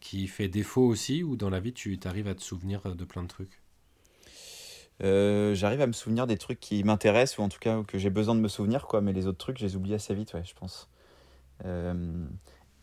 [0.00, 3.22] qui fait défaut aussi, ou dans la vie, tu arrives à te souvenir de plein
[3.22, 3.60] de trucs?
[5.02, 8.10] Euh, J'arrive à me souvenir des trucs qui m'intéressent, ou en tout cas que j'ai
[8.10, 10.44] besoin de me souvenir, quoi, mais les autres trucs, je les oublie assez vite, ouais,
[10.44, 10.88] je pense.
[11.64, 12.26] Euh,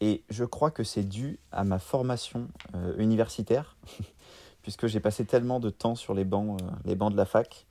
[0.02, 2.49] et je crois que c'est dû à ma formation
[2.97, 3.78] universitaire,
[4.62, 7.65] puisque j'ai passé tellement de temps sur les bancs, les bancs de la fac,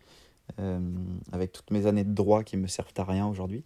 [1.32, 3.64] avec toutes mes années de droit qui me servent à rien aujourd'hui.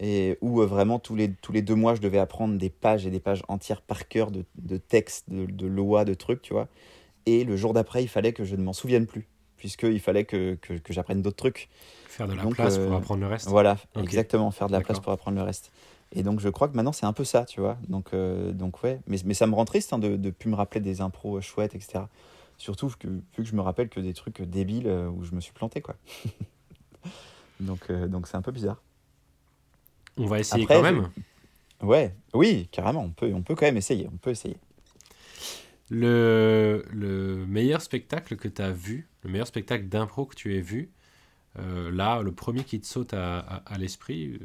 [0.00, 3.06] et où euh, vraiment tous les, tous les deux mois, je devais apprendre des pages
[3.06, 6.52] et des pages entières par cœur de, de textes, de, de lois, de trucs, tu
[6.52, 6.68] vois.
[7.26, 10.54] Et le jour d'après, il fallait que je ne m'en souvienne plus, puisqu'il fallait que,
[10.60, 11.68] que, que j'apprenne d'autres trucs.
[12.06, 13.48] Faire de la place pour apprendre le reste.
[13.48, 15.72] Voilà, exactement, faire de la place pour apprendre le reste.
[16.12, 17.76] Et donc, je crois que maintenant, c'est un peu ça, tu vois.
[17.88, 20.80] Donc, donc ouais, mais, mais ça me rend triste hein, de ne plus me rappeler
[20.80, 22.04] des impros chouettes, etc.
[22.58, 25.52] Surtout que, vu que je me rappelle que des trucs débiles où je me suis
[25.52, 25.96] planté, quoi.
[27.60, 28.82] donc, donc c'est un peu bizarre.
[30.16, 31.08] On va essayer quand même.
[31.82, 34.56] Ouais, oui, carrément, on peut, on peut quand même essayer, on peut essayer.
[35.90, 40.60] Le, le meilleur spectacle que tu as vu, le meilleur spectacle d'impro que tu aies
[40.60, 40.90] vu,
[41.58, 44.38] euh, là, le premier qui te saute à, à, l'esprit, euh,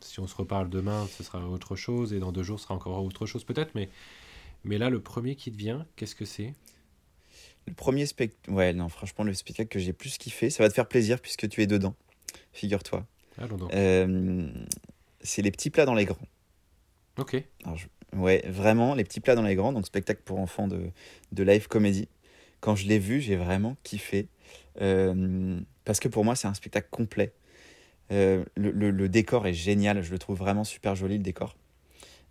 [0.00, 2.74] si on se reparle demain, ce sera autre chose, et dans deux jours, ce sera
[2.74, 3.88] encore autre chose peut-être, mais,
[4.64, 6.54] mais là, le premier qui te vient, qu'est-ce que c'est?
[7.68, 10.74] Le premier spectacle, ouais, non, franchement, le spectacle que j'ai plus kiffé, ça va te
[10.74, 11.94] faire plaisir puisque tu es dedans,
[12.52, 13.06] figure-toi.
[13.74, 14.48] Euh,
[15.20, 16.16] c'est les petits plats dans les grands.
[17.18, 17.42] Ok.
[18.16, 20.90] Ouais, vraiment, les petits plats dans les grands, donc spectacle pour enfants de,
[21.32, 22.08] de live comédie.
[22.60, 24.28] Quand je l'ai vu, j'ai vraiment kiffé.
[24.80, 27.34] Euh, parce que pour moi, c'est un spectacle complet.
[28.12, 31.54] Euh, le, le, décor est génial, je le trouve vraiment super joli le décor.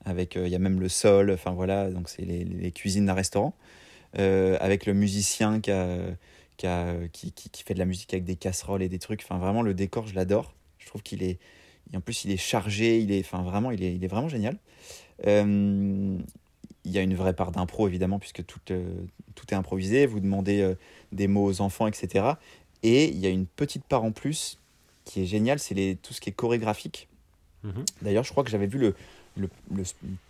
[0.04, 3.13] Avec, il y a même le sol, enfin voilà, donc c'est les, les, cuisines d'un
[3.13, 3.56] restaurant.
[4.13, 5.98] Avec le musicien qui, a,
[6.58, 9.22] qui, a, qui, qui, qui, fait de la musique avec des casseroles et des trucs.
[9.24, 10.54] Enfin vraiment, le décor, je l'adore.
[10.80, 11.38] Je trouve qu'il est,
[11.96, 14.58] en plus, il est chargé, il est, enfin vraiment, il est, il est vraiment génial.
[15.26, 16.17] Euh,
[16.86, 18.86] il y a une vraie part d'impro évidemment puisque tout, euh,
[19.36, 20.06] tout est improvisé.
[20.06, 20.76] Vous demandez euh,
[21.12, 22.26] des mots aux enfants, etc.
[22.84, 24.58] Et il y a une petite part en plus
[25.06, 27.08] qui est géniale, c'est tout ce qui est chorégraphique.
[27.63, 27.86] Mhm.
[28.02, 28.96] D'ailleurs, je crois que j'avais vu le,
[29.38, 29.84] le, le,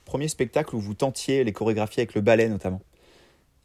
[0.06, 2.82] premier spectacle où vous tentiez les chorégraphies avec le ballet notamment.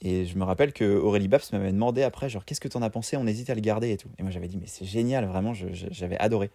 [0.05, 2.83] Et je me rappelle que Aurélie Babs m'avait demandé après, genre, qu'est-ce que tu en
[2.83, 3.17] as pensé?
[3.17, 4.09] On hésite à le garder et tout.
[4.19, 6.51] Et moi, j'avais dit, mais c'est génial, vraiment, j'avais adoré.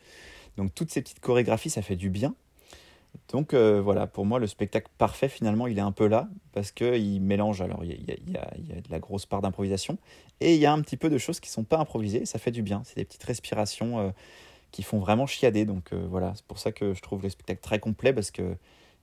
[0.57, 2.35] Donc, toutes ces petites chorégraphies, ça fait du bien.
[3.29, 6.71] Donc, euh, voilà, pour moi, le spectacle parfait, finalement, il est un peu là, parce
[6.71, 8.37] qu'il mélange, alors, il y a, y, y
[8.73, 9.97] a, de la grosse part d'improvisation,
[10.41, 12.39] et il y a un petit peu de choses qui sont pas improvisées, et ça
[12.39, 12.81] fait du bien.
[12.83, 14.09] C'est des petites respirations euh,
[14.71, 15.63] qui font vraiment chiader.
[15.65, 18.57] Donc, euh, voilà, c'est pour ça que je trouve le spectacle très complet, parce que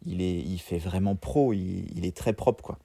[0.04, 2.78] il, est, il fait vraiment pro, il, il est très propre, quoi.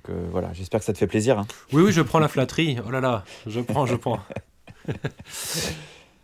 [0.00, 1.38] Donc euh, voilà, j'espère que ça te fait plaisir.
[1.38, 1.46] Hein.
[1.72, 2.78] Oui, oui, je prends la flatterie.
[2.86, 4.20] Oh là là, je prends, je prends.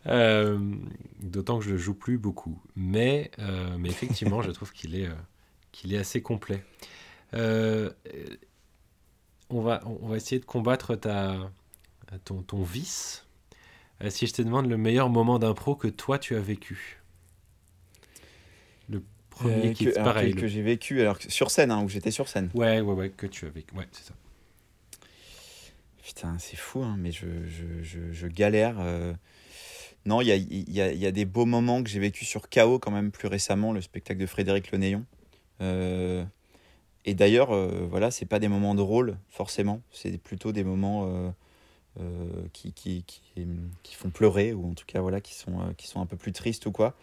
[0.09, 0.57] Euh,
[1.19, 2.63] d'autant que je ne joue plus beaucoup.
[2.77, 5.09] Mais, euh, mais effectivement, je trouve qu'il est,
[5.73, 6.63] qu'il est assez complet.
[7.33, 7.91] on,
[9.51, 11.51] va, on va essayer de combattre ta,
[12.25, 13.27] ton, ton vice.
[14.09, 16.96] si je te demande le meilleur moment d'impro que toi tu as vécu
[19.37, 20.35] premier qui que, pareil.
[20.35, 22.51] Que, j'ai vécu, alors sur scène, hein, où j'étais sur scène.
[22.55, 23.75] Ouais, ouais, ouais, que tu as vécu.
[23.75, 24.15] Ouais, c'est ça.
[26.03, 28.77] Putain, c'est fou, hein, mais je, je, je, je galère.
[28.79, 29.13] Euh.
[30.05, 32.49] Non, il y a, y, a, y a, des beaux moments que j'ai vécu sur
[32.49, 35.05] KO quand même plus récemment, le spectacle de Frédéric Le Néon.
[35.61, 36.25] Euh...
[37.07, 39.81] Et d'ailleurs, euh, voilà, c'est pas des moments drôles, forcément.
[39.93, 41.31] C'est plutôt des moments euh,
[42.01, 43.23] euh, qui, qui, qui,
[43.85, 46.33] qui, font pleurer, ou en tout cas, voilà, qui sont, qui sont un peu plus
[46.33, 46.97] tristes ou quoi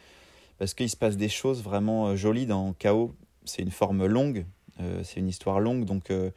[0.57, 3.15] parce qu'il se passe des choses vraiment euh, jolies dans Chaos.
[3.45, 4.45] C'est une forme longue,
[4.79, 6.31] euh, c'est une histoire longue, donc, euh,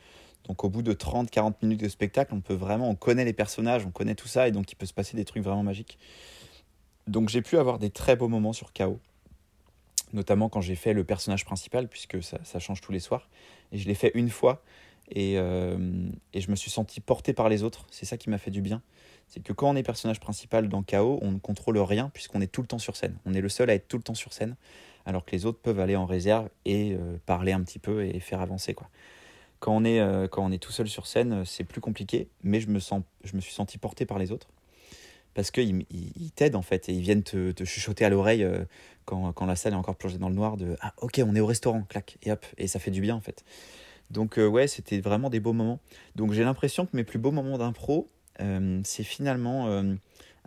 [0.49, 3.87] donc au bout de 30-40 minutes de spectacle, on peut vraiment, on connaît les personnages,
[3.87, 5.99] on connaît tout ça, et donc il peut se passer des trucs vraiment magiques.
[7.07, 8.99] Donc j'ai pu avoir des très beaux moments sur Chaos,
[10.13, 13.29] notamment quand j'ai fait le personnage principal, puisque ça, ça, change tous les soirs,
[13.71, 14.63] et je l'ai fait une fois,
[15.09, 18.51] et, et je me suis senti porté par les autres, c'est ça qui m'a fait
[18.51, 18.83] du bien
[19.27, 22.47] c'est que quand on est personnage principal dans KO, on ne contrôle rien puisqu'on est
[22.47, 23.17] tout le temps sur scène.
[23.25, 24.57] On est le seul à être tout le temps sur scène,
[25.05, 28.21] alors que les autres peuvent aller en réserve et euh, parler un petit peu et
[28.21, 28.75] faire avancer.
[28.75, 28.89] Quoi.
[29.59, 32.29] Quand, on est, euh, quand on est tout seul sur scène, euh, c'est plus compliqué,
[32.43, 34.49] mais je me, sens, je me suis senti porté par les autres.
[35.35, 38.49] Parce qu'ils ils, t'aident en fait et ils viennent te, te chuchoter à l'oreille
[39.05, 41.41] quand, quand, la salle est encore plongée dans le noir de Ah, ok, on est
[41.41, 43.45] au restaurant, clac, et hop, et ça fait du bien en fait.
[44.11, 45.79] Donc, ouais, c'était vraiment des beaux moments.
[46.15, 48.16] Donc, j'ai l'impression que mes plus beaux moments d'impro, euh,
[48.85, 49.95] c'est finalement euh,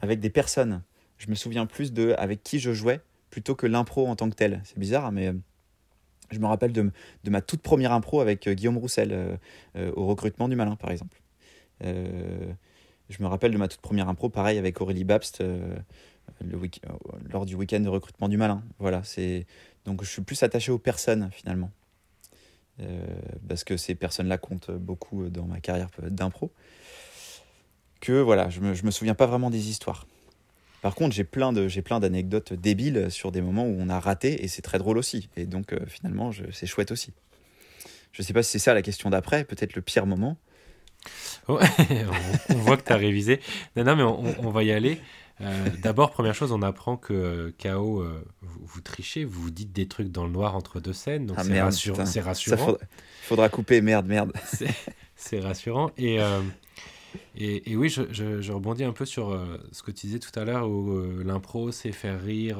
[0.01, 0.81] avec des personnes.
[1.17, 4.35] Je me souviens plus de avec qui je jouais plutôt que l'impro en tant que
[4.35, 4.61] tel.
[4.63, 5.33] C'est bizarre, hein, mais euh,
[6.31, 6.91] je me rappelle de,
[7.23, 9.39] de, ma toute première impro avec Guillaume Roussel
[9.75, 11.19] au recrutement du malin, par exemple.
[11.81, 12.53] je
[13.19, 15.43] me rappelle de ma toute première impro, pareil, avec Aurélie Babst
[17.31, 18.61] lors du week-end de recrutement du malin.
[18.77, 19.47] Voilà, c'est
[19.85, 21.71] donc je suis plus attaché aux personnes finalement.
[23.47, 26.51] parce que ces personnes-là comptent beaucoup dans ma carrière d'impro
[27.99, 30.05] que voilà, je me, me souviens pas vraiment des histoires.
[30.81, 33.99] Par contre, j'ai plein de j'ai plein d'anecdotes débiles sur des moments où on a
[33.99, 35.29] raté et c'est très drôle aussi.
[35.35, 37.11] Et donc euh, finalement, c'est chouette aussi.
[38.11, 40.37] Je sais pas si c'est ça la question d'après, peut-être le pire moment.
[41.47, 41.63] Ouais,
[42.49, 43.39] on, voit que tu as révisé.
[43.75, 44.99] Non, non, mais on, va y aller.
[45.39, 48.03] Euh, d'abord, première chose, on apprend que KO,
[48.41, 51.43] vous, trichez, vous vous dites des trucs dans le noir entre deux scènes, donc ah,
[51.43, 52.03] c'est rassurant.
[52.25, 52.77] rassurant.
[53.21, 54.33] faudra, couper, merde, merde.
[55.15, 55.91] c'est rassurant.
[55.97, 56.19] Et,
[57.35, 59.39] et, oui, je, rebondis un peu sur
[59.71, 62.59] ce que tu disais tout à l'heure, où l'impro, c'est faire rire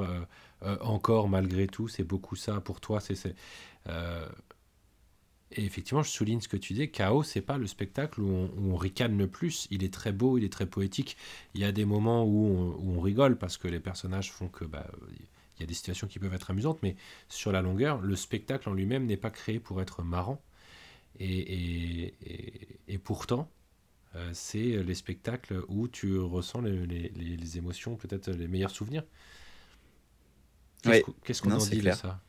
[0.82, 3.00] encore malgré tout, c'est beaucoup ça pour toi.
[3.00, 3.36] C'est
[5.52, 8.76] et effectivement, je souligne ce que tu dis, Chaos, c'est pas le spectacle où on,
[8.76, 9.68] ricane le plus.
[9.72, 11.18] Il est très beau, il est très poétique.
[11.56, 14.86] Il y a des moments où on, rigole parce que les personnages font que bah,
[15.58, 16.96] il y a des situations qui peuvent être amusantes, mais
[17.30, 20.40] sur la longueur, le spectacle en lui-même n'est pas créé pour être marrant.
[21.20, 22.14] Et,
[22.88, 23.50] et, pourtant,
[24.16, 29.04] euh, c'est les spectacles où tu ressens les, les, émotions, peut-être les meilleurs souvenirs.
[30.84, 32.20] Qu'est-ce qu'on en dit de ça?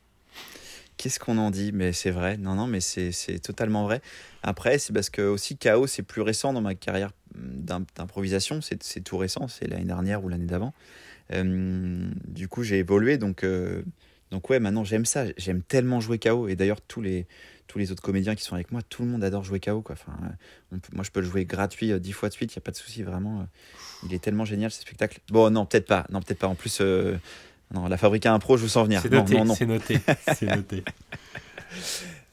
[0.97, 1.71] Qu'est-ce qu'on en dit?
[1.71, 2.37] Mais c'est vrai.
[2.37, 4.01] Non, non, mais c'est totalement vrai.
[4.43, 8.59] Après, c'est parce que aussi Chaos, c'est plus récent dans ma carrière d'improvisation.
[8.61, 9.47] C'est tout récent.
[9.47, 10.73] C'est l'année dernière ou l'année d'avant.
[11.33, 13.17] Euh, du coup, j'ai évolué.
[13.17, 13.81] Donc, euh,
[14.29, 15.25] donc ouais, maintenant j'aime ça.
[15.37, 16.47] J'aime tellement jouer KO.
[16.47, 17.25] Et d'ailleurs, tous les,
[17.71, 19.81] tous les autres comédiens qui sont avec moi, tout le monde adore jouer KO.
[19.81, 19.93] Quoi.
[19.93, 20.13] Enfin,
[20.91, 22.53] moi, je peux le jouer gratuit euh, dix fois de suite.
[22.53, 23.03] Il n'y a pas de souci.
[23.03, 23.45] Vraiment,
[24.03, 25.19] il est tellement génial ce spectacle.
[25.29, 26.05] Bon, non, peut-être pas.
[26.11, 26.47] Non, peut-être pas.
[26.47, 26.81] En plus.
[27.73, 29.01] Non, la fabrique à un pro, je vous sens venir.
[29.01, 29.99] C'est noté, c'est noté,
[30.33, 30.83] c'est noté.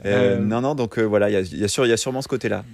[0.04, 2.64] Euh, euh, non, non, donc euh, voilà, il y, y, a sûrement ce côté-là.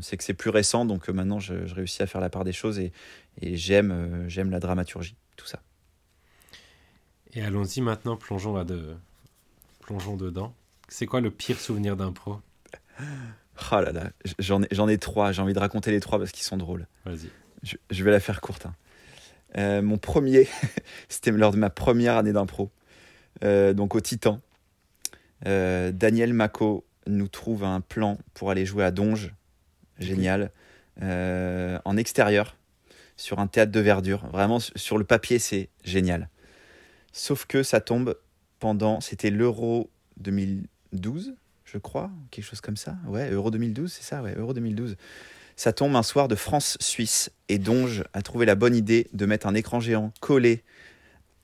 [0.00, 2.78] c'est que c'est plus récent, donc maintenant je, réussis à faire la part des choses
[2.78, 2.92] et,
[3.40, 5.60] et j'aime, j'aime la dramaturgie, tout ça.
[7.34, 8.94] Et allons-y maintenant, plongeons, de...
[9.80, 10.54] plongeons dedans.
[10.88, 12.38] C'est quoi le pire souvenir d'un pro
[13.72, 16.30] Oh là là, j'en ai, j'en ai trois, j'ai envie de raconter les trois parce
[16.30, 16.86] qu'ils sont drôles.
[17.06, 17.30] Vas-y.
[17.62, 18.66] Je, je, vais la faire courte.
[18.66, 18.74] Hein.
[19.56, 20.48] Euh, mon premier,
[21.08, 22.70] c'était lors de ma première année d'impro,
[23.44, 24.40] euh, donc au Titan.
[25.46, 29.34] Euh, Daniel Mako nous trouve un plan pour aller jouer à Donge,
[29.98, 30.50] génial,
[31.00, 32.56] en extérieur,
[33.16, 34.26] sur un théâtre de verdure.
[34.32, 36.28] Vraiment, sur le papier, c'est génial.
[37.12, 38.18] Sauf que ça tombe
[38.58, 39.90] pendant, c'était l'Euro
[40.92, 42.96] 2012, je crois, quelque chose comme ça.
[43.06, 44.96] Ouais, Euro 2012, c'est ça, ouais, Euro 2012.
[45.56, 49.46] Ça tombe un soir de France-Suisse et Donge a trouvé la bonne idée de mettre
[49.46, 50.62] un écran géant collé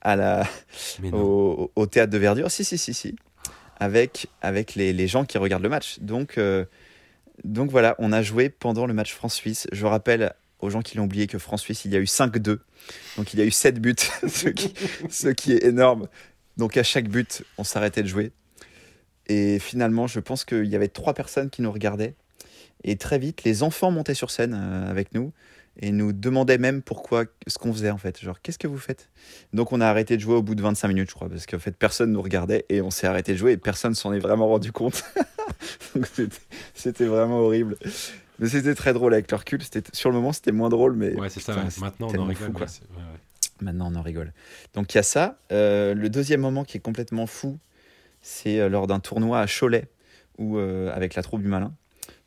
[0.01, 0.47] à la,
[1.11, 2.51] au, théâtre de verdure.
[2.51, 3.15] Si, si, si, si.
[3.79, 5.99] Avec, avec les, les gens qui regardent le match.
[5.99, 6.65] Donc, euh,
[7.43, 9.67] donc voilà, on a joué pendant le match France-Suisse.
[9.71, 12.59] Je rappelle aux gens qui l'ont oublié que France-Suisse, il y a eu 5-2.
[13.17, 13.95] Donc il y a eu 7 buts,
[14.27, 14.73] ce, qui,
[15.09, 16.07] ce qui est énorme.
[16.57, 18.31] Donc à chaque but, on s'arrêtait de jouer.
[19.27, 22.15] Et finalement, je pense qu'il y avait trois personnes qui nous regardaient.
[22.83, 25.31] Et très vite, les enfants montaient sur scène euh, avec nous
[25.77, 28.19] et nous demandaient même pourquoi, ce qu'on faisait en fait.
[28.19, 29.09] Genre, qu'est-ce que vous faites?
[29.53, 31.59] Donc on a arrêté de jouer au bout de 25 minutes, je crois, parce qu'en
[31.59, 34.47] fait, personne nous regardait et on s'est arrêté de jouer et personne s'en est vraiment
[34.47, 35.03] rendu compte.
[35.95, 36.07] Donc
[36.73, 37.77] c'était vraiment horrible.
[38.39, 39.61] Mais c'était très drôle avec le recul.
[39.93, 41.13] Sur le moment, c'était moins drôle, mais.
[41.13, 41.55] Ouais, c'est ça.
[41.79, 42.51] Maintenant, on en rigole.
[43.61, 44.33] Maintenant, on en rigole.
[44.73, 45.37] Donc il y a ça.
[45.51, 47.57] Euh, le deuxième moment qui est complètement fou,
[48.23, 49.85] c'est euh, lors d'un tournoi à Cholet,
[50.39, 51.75] où, avec la troupe du malin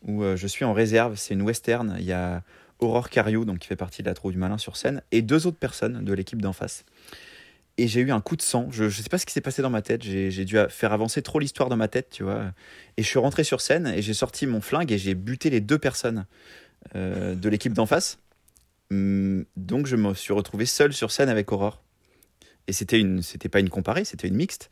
[0.06, 1.16] où euh, je suis en réserve.
[1.16, 1.96] C'est une western.
[1.98, 2.42] Il y a
[2.78, 5.46] Aurore Cariou, donc qui fait partie de la troupe du malin sur scène, et deux
[5.46, 6.85] autres personnes de l'équipe d'en face.
[7.78, 8.68] Et j'ai eu un coup de sang.
[8.70, 10.02] Je ne sais pas ce qui s'est passé dans ma tête.
[10.02, 12.44] J'ai dû faire avancer trop l'histoire dans ma tête, tu vois.
[12.96, 15.61] Et je suis rentré sur scène et j'ai sorti mon flingue et j'ai buté les
[15.61, 16.24] deux personnes
[16.94, 18.18] euh, de l'équipe d'en face.
[18.90, 21.82] Hum, donc je me suis retrouvé seul sur scène avec Aurore.
[22.66, 24.70] Et c'était une, c'était pas une comparée, c'était une mixte.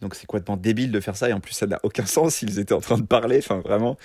[0.00, 2.42] Donc c'est complètement débile de faire ça et en plus ça n'a aucun sens.
[2.42, 3.38] Ils étaient en train de parler.
[3.38, 3.96] Enfin vraiment,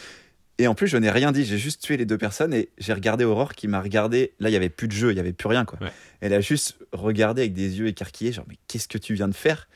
[0.59, 2.93] et en plus, je n'ai rien dit, j'ai juste tué les deux personnes et j'ai
[2.93, 4.33] regardé Aurore qui m'a regardé.
[4.39, 5.79] Là, il y avait plus de jeu, il y avait plus rien quoi.
[6.21, 9.33] Elle a juste regardé avec des yeux écarquillés, genre mais qu'est-ce que tu viens de
[9.33, 9.67] faire?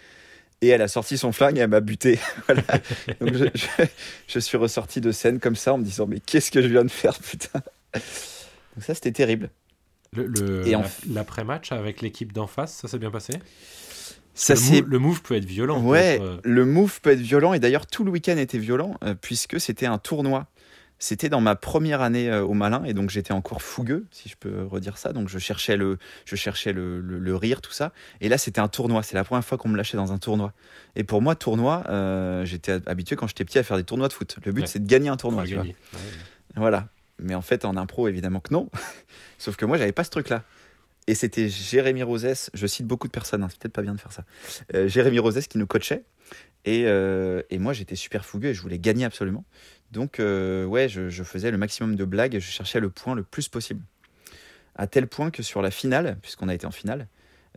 [0.61, 2.19] Et elle a sorti son flingue et elle m'a buté.
[3.19, 3.33] Donc
[4.27, 6.83] je, suis ressorti de scène comme ça en me disant mais qu'est-ce que je viens
[6.83, 7.61] de faire putain?
[7.93, 9.49] Donc ça c'était terrible.
[10.13, 10.63] Le,
[11.09, 13.33] l'après-match avec l'équipe d'en face, ça s'est bien passé?
[14.37, 15.81] Ça, le, le, move peut être violent.
[15.81, 19.15] Ouais, euh, le move peut être violent et d'ailleurs tout le week-end était violent euh,
[19.19, 20.47] puisque c'était un tournoi
[20.99, 24.35] c'était dans ma première année euh, au Malin et donc j'étais encore fougueux, si je
[24.35, 25.13] peux redire ça.
[25.13, 27.91] Donc je cherchais le, je cherchais le, le, rire, tout ça.
[28.19, 29.03] Et là, c'était un tournoi.
[29.03, 30.53] C'est la première fois qu'on me lâchait dans un tournoi.
[30.95, 34.13] Et pour moi, tournoi, euh, j'étais habitué quand j'étais petit à faire des tournois de
[34.13, 34.37] foot.
[34.43, 35.43] Le but, c'est de gagner un tournoi.
[36.55, 36.87] Voilà.
[37.19, 38.69] Mais en fait, en impro, évidemment que non.
[39.37, 40.43] Sauf que moi, j'avais pas ce truc-là.
[41.07, 43.99] Et c'était Jérémy Rosès, je cite beaucoup de personnes, hein, c'est peut-être pas bien de
[43.99, 44.25] faire ça.
[44.75, 46.03] Euh, Jérémy Rosès qui nous coachait.
[46.65, 49.45] Et, et moi, j'étais super fougueux et je voulais gagner absolument.
[49.91, 53.23] Donc, euh, ouais, je, faisais le maximum de blagues et je cherchais le point le
[53.23, 53.81] plus possible.
[54.75, 57.07] À tel point que sur la finale, puisqu'on a été en finale,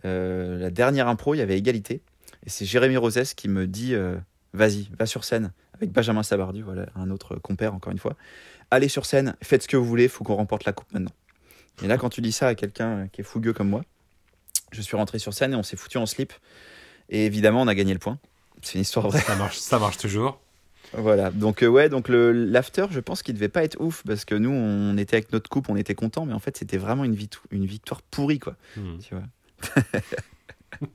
[0.05, 2.03] euh, la dernière impro, il y avait égalité.
[2.47, 4.17] Et c'est Jérémy Rosès qui me dit euh,
[4.55, 8.17] Vas-y, va sur scène, avec Benjamin Sabardu, voilà, un autre compère, encore une fois.
[8.71, 11.13] Allez sur scène, faites ce que vous voulez, faut qu'on remporte la coupe maintenant.
[11.83, 13.83] Et là, quand tu dis ça à quelqu'un qui est fougueux comme moi,
[14.73, 16.33] Je suis rentré sur scène et on s'est foutu en slip.
[17.09, 18.19] Et évidemment, on a gagné le point.
[18.63, 19.21] C'est une histoire vraie.
[19.21, 20.41] Ça marche, ça marche toujours.
[20.93, 24.25] Voilà, donc euh, ouais, donc le l'after, je pense qu'il devait pas être ouf parce
[24.25, 27.05] que nous, on était avec notre coupe, on était content, mais en fait, c'était vraiment
[27.05, 28.57] une, victoire, une victoire pourrie, quoi.
[28.77, 28.99] Hmm.
[28.99, 29.25] Tu vois.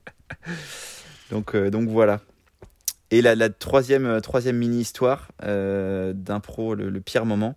[1.32, 2.22] donc, euh, donc voilà.
[3.12, 7.56] Et la, la troisième, euh, troisième mini-histoire euh, d'impro, le, le pire moment,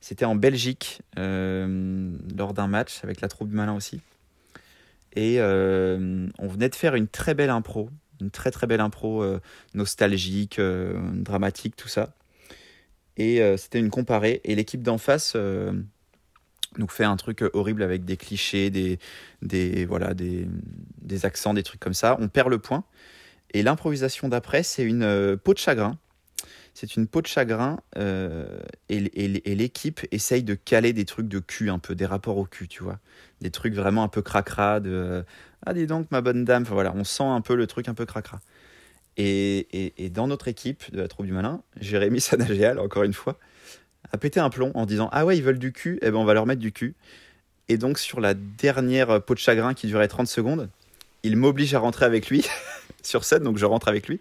[0.00, 4.00] c'était en Belgique, euh, lors d'un match avec la troupe du malin aussi.
[5.14, 7.90] Et euh, on venait de faire une très belle impro,
[8.20, 9.40] une très très belle impro euh,
[9.74, 12.14] nostalgique, dramatique, tout ça.
[13.16, 14.40] Et c'était une comparée.
[14.44, 20.46] Et l'équipe d'en face nous fait un truc horrible avec des clichés, des, voilà, des,
[21.24, 22.16] accents, des trucs comme ça.
[22.18, 22.84] On perd le point.
[23.52, 25.98] Et l'improvisation d'après, c'est une peau de chagrin.
[26.74, 29.00] C'est une peau de chagrin euh, et,
[29.54, 32.82] l'équipe essaye de caler des trucs de cul un peu, des rapports au cul, tu
[32.82, 32.98] vois.
[33.40, 35.22] Des trucs vraiment un peu cracra, de euh,
[35.66, 36.64] Ah, dis donc, ma bonne dame.
[36.64, 38.40] Voilà, on sent un peu le truc un peu cracra.
[39.16, 43.38] Et dans notre équipe de la troupe du malin, Jérémy Sanagéal, encore une fois,
[44.12, 46.24] a pété un plomb en disant Ah ouais, ils veulent du cul, eh ben on
[46.24, 46.94] va leur mettre du cul.
[47.68, 50.70] Et donc, sur la dernière peau de chagrin qui durait 30 secondes,
[51.22, 52.46] il m'oblige à rentrer avec lui
[53.02, 54.20] sur scène, donc je rentre avec lui.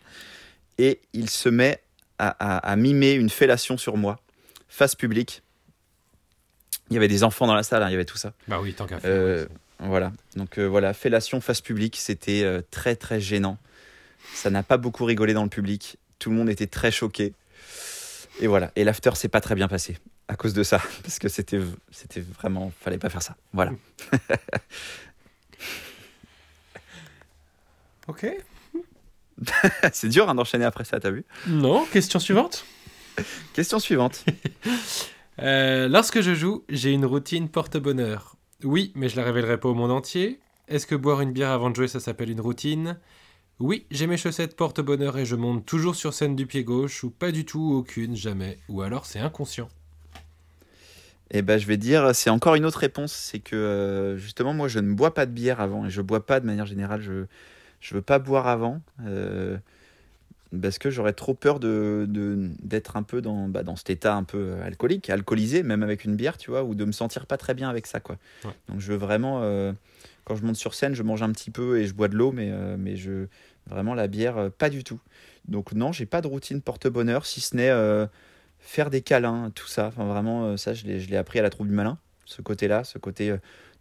[0.78, 1.82] Et il se met
[2.20, 4.20] à, à- à mimer une fellation sur moi,
[4.68, 5.42] face publique.
[6.90, 8.34] Il y avait des enfants dans la salle, hein, il y avait tout ça.
[8.48, 9.10] Bah oui, tant qu'à faire.
[9.12, 9.46] Euh,
[9.80, 13.58] voilà, donc euh, voilà, fellation face publique, c'était euh, très très gênant.
[14.34, 15.98] Ça n'a pas beaucoup rigolé dans le public.
[16.20, 17.34] Tout le monde était très choqué.
[18.42, 19.98] Et voilà, et l'after s'est pas très bien passé
[20.28, 21.60] à cause de ça, parce que c'était
[21.92, 23.36] c'était vraiment, fallait pas faire ça.
[23.54, 23.72] Voilà.
[28.08, 28.26] Ok.
[29.94, 32.66] C'est dur hein, d'enchaîner après ça, t'as vu Non, question suivante.
[33.54, 34.26] Question suivante.
[35.42, 38.36] Euh, lorsque je joue, j'ai une routine porte-bonheur.
[38.66, 40.42] Oui, mais je la révélerai pas au monde entier.
[40.68, 42.98] Est-ce que boire une bière avant de jouer, ça s'appelle une routine
[43.62, 47.10] Oui, j'ai mes chaussettes porte-bonheur et je monte toujours sur scène du pied gauche, ou
[47.10, 48.58] pas du tout, aucune, jamais.
[48.68, 49.70] Ou alors c'est inconscient.
[51.32, 54.68] Et ben je vais dire, c'est encore une autre réponse, c'est que euh, justement moi
[54.68, 57.28] je ne bois pas de bière avant et je bois pas de manière générale, je
[57.80, 59.58] je veux pas boire avant euh,
[60.62, 62.06] parce que j'aurais trop peur de
[62.62, 66.16] d'être un peu dans bah, dans cet état un peu alcoolique, alcoolisé même avec une
[66.16, 68.18] bière, tu vois, ou de me sentir pas très bien avec ça quoi.
[68.44, 68.52] Ouais.
[68.68, 69.74] Donc je veux vraiment euh,
[70.26, 72.32] quand je monte sur scène, je mange un petit peu et je bois de l'eau,
[72.32, 73.28] mais euh, mais je
[73.68, 75.00] vraiment la bière pas du tout.
[75.48, 78.08] Donc non, j'ai pas de routine porte-bonheur si ce n'est
[78.60, 79.88] faire des câlins, tout ça.
[79.88, 82.84] Enfin, vraiment, ça, je l'ai, je l'ai appris à la troupe du malin, ce côté-là,
[82.84, 83.34] ce côté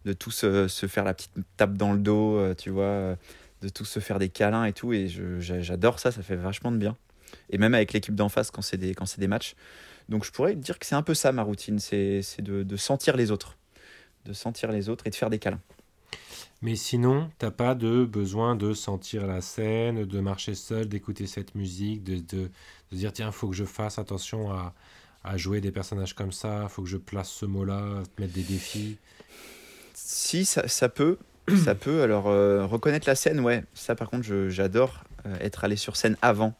[0.05, 3.15] de tous euh, se faire la petite tape dans le dos, tu vois,
[3.61, 4.93] de tous se faire des câlins et tout.
[4.93, 5.07] Et
[5.39, 6.95] j'adore ça, ça fait vachement de bien.
[7.49, 9.55] Et même avec l'équipe d'en face quand c'est des, quand des matchs.
[10.07, 12.77] Donc je pourrais dire que c'est un peu ça ma routine, c'est, c'est de, de
[12.77, 13.57] sentir les autres.
[14.25, 15.61] De sentir les autres et de faire des câlins.
[16.61, 21.55] Mais sinon, t'as pas de besoin de sentir la scène, de marcher seul, d'écouter cette
[21.55, 22.49] musique, de, de,
[22.91, 24.73] de dire tiens, faut que je fasse attention à,
[25.23, 28.97] à jouer des personnages comme ça, faut que je place ce mot-là, mettre des défis.
[29.93, 31.17] Si, ça, ça peut.
[31.63, 32.01] ça peut.
[32.01, 33.63] Alors, euh, reconnaître la scène, ouais.
[33.73, 36.53] Ça, par contre, j'adore euh, être allé sur scène avant,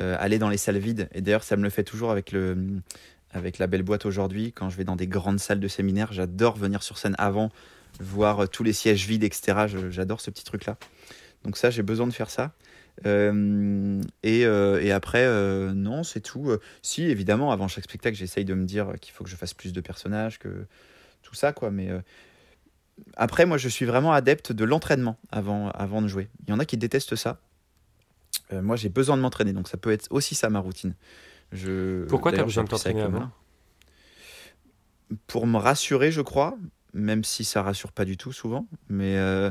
[0.00, 1.08] euh, aller dans les salles vides.
[1.12, 2.56] Et d'ailleurs, ça me le fait toujours avec, le,
[3.32, 4.52] avec la belle boîte aujourd'hui.
[4.52, 7.50] Quand je vais dans des grandes salles de séminaire, j'adore venir sur scène avant,
[8.00, 9.66] voir tous les sièges vides, etc.
[9.90, 10.76] J'adore ce petit truc-là.
[11.44, 12.52] Donc, ça, j'ai besoin de faire ça.
[13.04, 14.44] Et,
[14.92, 15.26] après,
[15.74, 16.50] non, c'est tout.
[16.82, 19.72] Si, évidemment, avant chaque spectacle, j'essaye de me dire qu'il faut que je fasse plus
[19.72, 20.66] de personnages, que
[21.22, 21.70] tout ça, quoi.
[21.70, 21.90] Mais
[23.16, 26.28] après, moi, je suis vraiment adepte de l'entraînement avant, avant de jouer.
[26.46, 27.40] Il y en a qui détestent ça.
[28.52, 30.94] Euh, moi, j'ai besoin de m'entraîner, donc ça peut être aussi ça ma routine.
[31.52, 33.30] Je, Pourquoi t'as d'ailleurs, besoin de t'entraîner avant.
[35.26, 36.56] Pour me rassurer, je crois,
[36.92, 38.66] même si ça rassure pas du tout souvent.
[38.88, 39.50] Mais euh,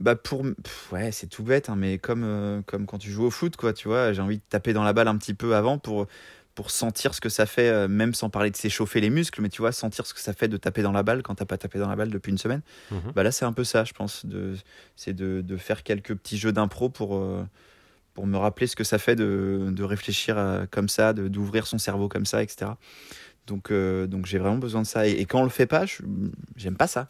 [0.00, 3.24] bah pour, pff, ouais, c'est tout bête, hein, mais comme, euh, comme quand tu joues
[3.24, 5.54] au foot, quoi, tu vois, j'ai envie de taper dans la balle un petit peu
[5.54, 6.06] avant pour,
[6.54, 9.48] pour sentir ce que ça fait, euh, même sans parler de s'échauffer les muscles, mais
[9.48, 11.56] tu vois, sentir ce que ça fait de taper dans la balle quand t'as pas
[11.58, 12.62] tapé dans la balle depuis une semaine.
[12.90, 13.12] Mhm.
[13.14, 14.26] Bah là, c'est un peu ça, je pense.
[14.26, 14.54] De,
[14.94, 17.44] c'est de, de faire quelques petits jeux d'impro pour, euh,
[18.14, 21.66] pour me rappeler ce que ça fait de, de réfléchir à- comme ça, de, d'ouvrir
[21.66, 22.72] son cerveau comme ça, etc.
[23.46, 25.06] Donc, euh, donc j'ai vraiment besoin de ça.
[25.08, 25.84] Et, et quand on le fait pas,
[26.56, 27.08] j'aime pas ça.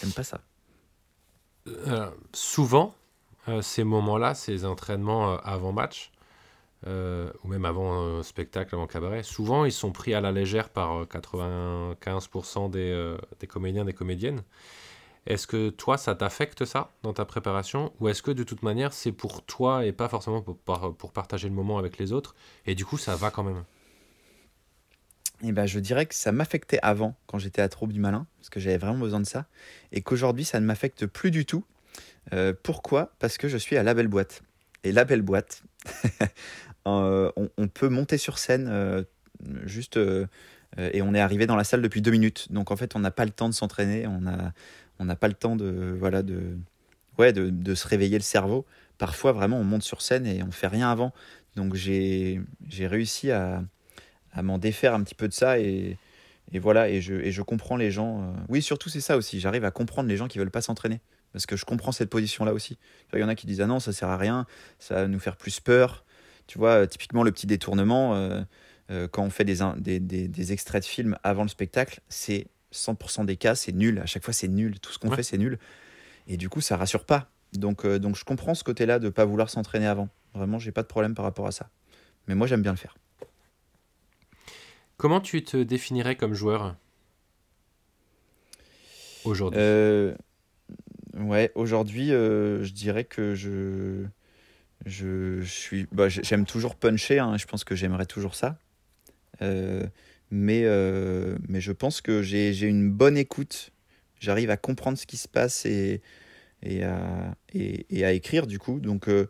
[0.00, 0.40] J'aime pas ça.
[1.66, 2.94] Euh, souvent,
[3.48, 6.10] euh, ces moments-là, ces entraînements euh, avant match,
[6.86, 10.68] euh, ou même avant euh, spectacle, avant cabaret, souvent ils sont pris à la légère
[10.68, 14.42] par euh, 95% des, euh, des comédiens, des comédiennes.
[15.26, 17.92] Est-ce que toi, ça t'affecte ça dans ta préparation?
[18.00, 21.12] Ou est-ce que de toute manière, c'est pour toi et pas forcément pour, par- pour
[21.12, 22.34] partager le moment avec les autres
[22.66, 23.64] Et du coup, ça va quand même?
[25.42, 28.48] Et ben, je dirais que ça m'affectait avant, quand j'étais à Troupe du Malin, parce
[28.50, 29.46] que j'avais vraiment besoin de ça,
[29.92, 31.64] et qu'aujourd'hui, ça ne m'affecte plus du tout.
[32.32, 33.12] Euh, pourquoi?
[33.18, 34.42] Parce que je suis à la belle boîte.
[34.84, 35.62] Et la belle boîte,
[36.88, 39.04] on, on, peut monter sur scène
[39.64, 39.98] juste
[40.76, 42.52] et on est arrivé dans la salle depuis deux minutes.
[42.52, 45.56] Donc en fait, on n'a pas le temps de s'entraîner, on n'a pas le temps
[45.56, 46.56] de voilà de
[47.18, 48.64] ouais de, se réveiller le cerveau.
[48.96, 51.12] Parfois vraiment, on monte sur scène et on fait rien avant.
[51.56, 52.40] Donc j'ai
[52.80, 53.62] réussi à,
[54.40, 55.98] m'en défaire un petit peu de ça et,
[56.54, 58.22] voilà et je, et je comprends les gens.
[58.22, 59.40] Euh, oui, surtout c'est ça aussi.
[59.40, 61.00] J'arrive à comprendre les gens qui veulent pas s'entraîner
[61.32, 62.78] parce que je comprends cette position là aussi.
[63.12, 64.46] Il y en a qui disent ah non ça sert à rien,
[64.78, 66.04] ça va nous faire plus peur.
[66.48, 68.16] Tu vois, typiquement le petit détournement.
[68.16, 68.40] Euh,
[68.90, 72.46] euh, quand on fait des, des, des, des, extraits de films avant le spectacle, c'est
[72.72, 73.98] 100% des cas, c'est nul.
[73.98, 74.80] À chaque fois, c'est nul.
[74.80, 75.58] Tout ce qu'on fait, c'est nul.
[76.26, 77.30] Et du coup, ça rassure pas.
[77.52, 80.08] Donc, euh, donc je comprends ce côté-là de ne pas vouloir s'entraîner avant.
[80.34, 81.68] Vraiment, j'ai pas de problème par rapport à ça.
[82.26, 82.96] Mais moi, j'aime bien le faire.
[84.96, 86.76] Comment tu te définirais comme joueur
[89.24, 89.60] aujourd'hui?
[89.60, 90.14] Euh,
[91.14, 94.04] Ouais, aujourd'hui, je dirais que je,
[94.86, 97.18] je, suis, bah, j'aime toujours puncher.
[97.18, 98.58] Hein, je pense que j'aimerais toujours ça.
[99.42, 99.86] Euh,
[100.30, 103.70] mais, euh, mais je pense que j'ai une bonne écoute.
[104.20, 106.02] J'arrive à comprendre ce qui se passe et,
[106.62, 108.80] et, à, et, à écrire du coup.
[108.80, 109.28] Donc euh,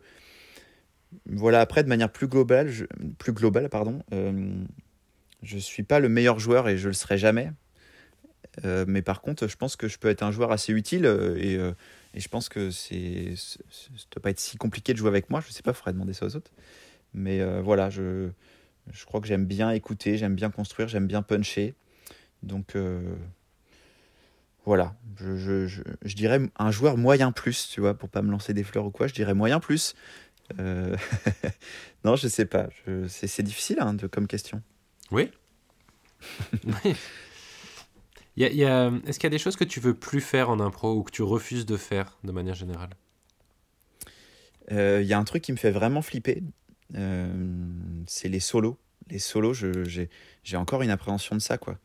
[1.27, 2.85] voilà, après, de manière plus globale, je,
[3.17, 7.51] plus globale pardon, je ne suis pas le meilleur joueur et je le serai jamais.
[8.63, 11.05] mais par contre, je pense que je peux être un joueur assez utile
[11.37, 11.57] et,
[12.13, 13.59] et je pense que c'est, ça
[13.91, 15.41] ne doit pas être si compliqué de jouer avec moi.
[15.41, 16.51] Je ne sais pas, il faudrait demander ça aux autres.
[17.13, 18.29] Mais voilà, je,
[18.91, 21.75] je crois que j'aime bien écouter, j'aime bien construire, j'aime bien puncher.
[22.43, 23.15] Donc euh,
[24.65, 28.63] voilà, je, je, dirais un joueur moyen plus, tu vois, pour pas me lancer des
[28.63, 29.95] fleurs ou quoi, je dirais moyen plus.
[30.59, 30.95] Euh,
[32.03, 32.69] non, je sais pas,
[33.07, 34.61] c'est difficile hein, de, comme question.
[35.11, 35.31] Oui.
[38.37, 40.59] Y y a, Est-ce qu'il y a des choses que tu veux plus faire en
[40.59, 42.91] impro ou que tu refuses de faire de manière générale?
[44.71, 46.43] Il euh, y a un truc qui me fait vraiment flipper
[46.95, 47.31] euh,
[48.07, 48.77] c'est les solos.
[49.09, 51.77] Les solos, j'ai encore une appréhension de ça, quoi.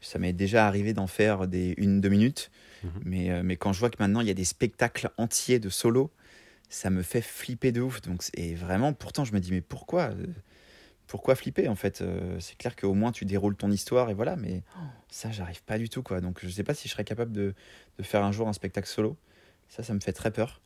[0.00, 2.50] Ça m'est déjà arrivé d'en faire des une, deux minutes,
[2.82, 2.90] mhm.
[3.04, 5.68] mais, euh, mais quand je vois que maintenant il y a des spectacles entiers de
[5.68, 6.10] solos,
[6.68, 8.00] ça me fait flipper de ouf.
[8.00, 10.10] Donc, et vraiment, pourtant, je me dis, mais pourquoi
[11.10, 12.02] pourquoi flipper en fait
[12.38, 14.62] C'est clair qu'au moins tu déroules ton histoire et voilà, mais
[15.08, 16.20] ça, j'arrive pas du tout quoi.
[16.20, 17.52] Donc je sais pas si je serais capable de,
[17.98, 19.16] de, faire un jour un spectacle solo.
[19.68, 20.60] Ça, ça me fait très peur.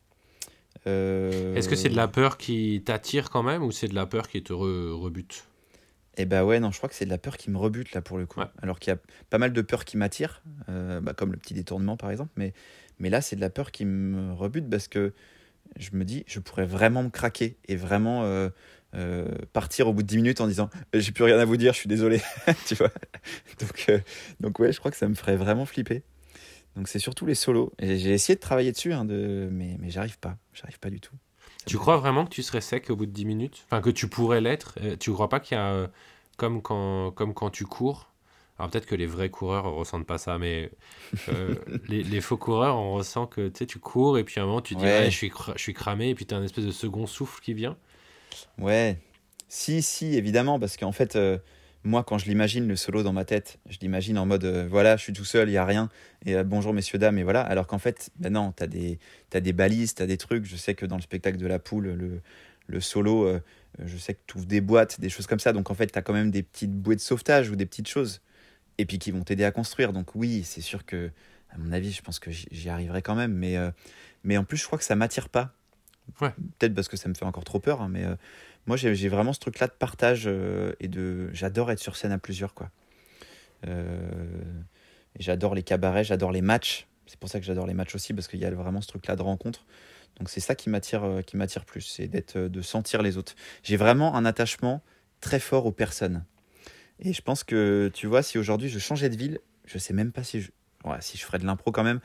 [0.86, 4.06] Euh, Est-ce que c'est de la peur qui t'attire quand même ou c'est de la
[4.06, 5.46] peur qui te rebute?
[6.16, 8.02] Eh bah ouais, non, je crois que c'est de la peur qui me rebute là
[8.02, 8.40] pour le coup.
[8.62, 11.54] Alors qu'il y a pas mal de peurs qui m'attirent, euh, bah, comme le petit
[11.54, 12.52] détournement par exemple, mais,
[12.98, 15.12] mais là c'est de la peur qui me rebute parce que
[15.76, 18.50] je me dis, je pourrais vraiment me craquer et vraiment euh,
[19.52, 21.78] partir au bout de 10 minutes en disant j'ai plus rien à vous dire, je
[21.78, 22.20] suis désolé.
[22.66, 22.90] tu vois
[23.60, 23.90] donc,
[24.40, 26.02] donc ouais, je crois que ça me ferait vraiment flipper.
[26.76, 27.72] Donc c'est surtout les solos.
[27.78, 29.48] Et j'ai essayé de travailler dessus, hein, de...
[29.50, 30.36] mais, mais j'arrive pas.
[30.52, 31.14] J'arrive pas du tout.
[31.66, 33.64] tu crois vraiment que tu serais sec au bout de 10 minutes?
[33.66, 35.72] Enfin, que tu pourrais l'être euh, Tu crois pas qu'il y a.
[35.72, 35.86] Euh,
[36.36, 38.10] comme, quand, comme quand tu cours?
[38.58, 40.70] Alors peut-être que les vrais coureurs ne ressentent pas ça, mais
[41.28, 41.54] euh,
[41.88, 44.76] les, les, faux coureurs, on ressent que tu cours et puis à un moment tu
[44.76, 47.40] dis je, suis je suis cramé et puis tu as un espèce de second souffle
[47.40, 47.76] qui vient.
[48.58, 48.98] Ouais,
[49.48, 51.16] si, si, évidemment, parce qu'en fait,
[51.84, 54.96] moi, quand je l'imagine, le solo dans ma tête, je l'imagine en mode, euh, voilà,
[54.96, 55.90] je suis tout seul, il n'y a rien,
[56.24, 57.42] et euh, bonjour messieurs, dames, et voilà.
[57.42, 58.98] Alors qu'en fait, ben non, tu as des,
[59.34, 60.46] as des balises, tu as des trucs.
[60.46, 62.22] Je sais que dans le spectacle de la poule, le,
[62.68, 63.38] le solo, euh,
[63.84, 65.52] je sais que tu ouvres des boîtes, des choses comme ça.
[65.52, 67.88] Donc en fait, tu as quand même des petites bouées de sauvetage ou des petites
[67.88, 68.22] choses,
[68.78, 69.92] et puis qui vont t'aider à construire.
[69.92, 71.10] Donc oui, c'est sûr que,
[71.50, 73.34] à mon avis, je pense que j'y arriverai quand même.
[73.34, 73.56] Mais,
[74.24, 75.54] mais en plus, je crois que ça m'attire pas.
[76.20, 76.30] Ouais.
[76.58, 78.04] Peut-être parce que ça me fait encore trop peur, hein, mais
[78.66, 82.12] moi j'ai vraiment ce truc là de partage euh, et de j'adore être sur scène
[82.12, 82.70] à plusieurs quoi.
[83.66, 84.42] Euh,
[85.18, 86.86] j'adore les cabarets j'adore les matchs.
[87.06, 89.06] C'est pour ça que j'adore les matchs aussi parce qu'il y a vraiment ce truc
[89.06, 89.66] là de rencontre.
[90.18, 93.34] Donc c'est ça qui m'attire euh, qui m'attire plus c'est d'être de sentir les autres.
[93.62, 94.82] J'ai vraiment un attachement
[95.20, 96.24] très fort aux personnes.
[97.00, 100.12] Et je pense que tu vois si aujourd'hui je changeais de ville je sais même
[100.12, 100.50] pas si je
[101.00, 102.00] si je ferais de l'impro quand même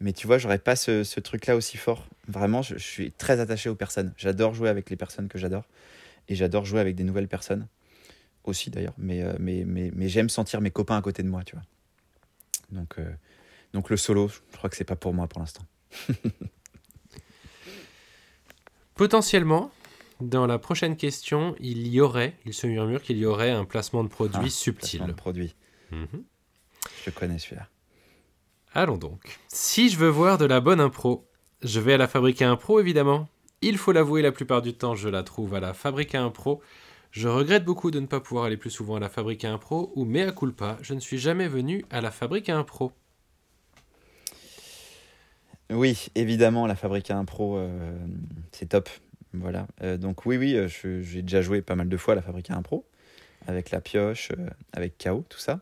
[0.00, 2.06] mais tu vois, j'aurais pas ce, ce truc-là aussi fort.
[2.28, 4.12] Vraiment, je, suis très attaché aux personnes.
[4.16, 5.64] J'adore jouer avec les personnes que j'adore.
[6.28, 7.68] Et j'adore jouer avec des nouvelles personnes
[8.44, 8.94] aussi d'ailleurs.
[8.98, 11.64] Mais, euh, mais, mais, mais j'aime sentir mes copains à côté de moi, tu vois.
[12.70, 13.10] Donc, euh,
[13.72, 15.64] donc le solo, je crois que c'est pas pour moi pour l'instant.
[18.94, 19.70] Potentiellement,
[20.20, 24.02] dans la prochaine question, il y aurait, il se murmure qu'il y aurait un placement
[24.02, 24.98] de produit ah, subtil.
[24.98, 25.54] Placement de produit.
[25.90, 26.24] Mhm.
[27.04, 27.68] Je connais celui-là.
[28.76, 29.38] Allons donc.
[29.48, 31.26] Si je veux voir de la bonne impro,
[31.62, 33.26] je vais à la fabrique à impro évidemment.
[33.62, 36.60] Il faut l'avouer, la plupart du temps, je la trouve à la fabrique à impro.
[37.10, 39.92] Je regrette beaucoup de ne pas pouvoir aller plus souvent à la fabrique à impro,
[39.96, 42.92] ou mea culpa, je ne suis jamais venu à la fabrique à impro.
[45.70, 47.96] Oui, évidemment, la Fabrique à Impro, euh,
[48.52, 48.90] c'est top.
[49.32, 49.66] Voilà.
[49.82, 52.50] Euh, donc oui, oui, euh, j'ai déjà joué pas mal de fois à la Fabrique
[52.50, 52.84] à Impro,
[53.46, 54.32] avec la pioche,
[54.74, 55.60] avec KO, tout ça.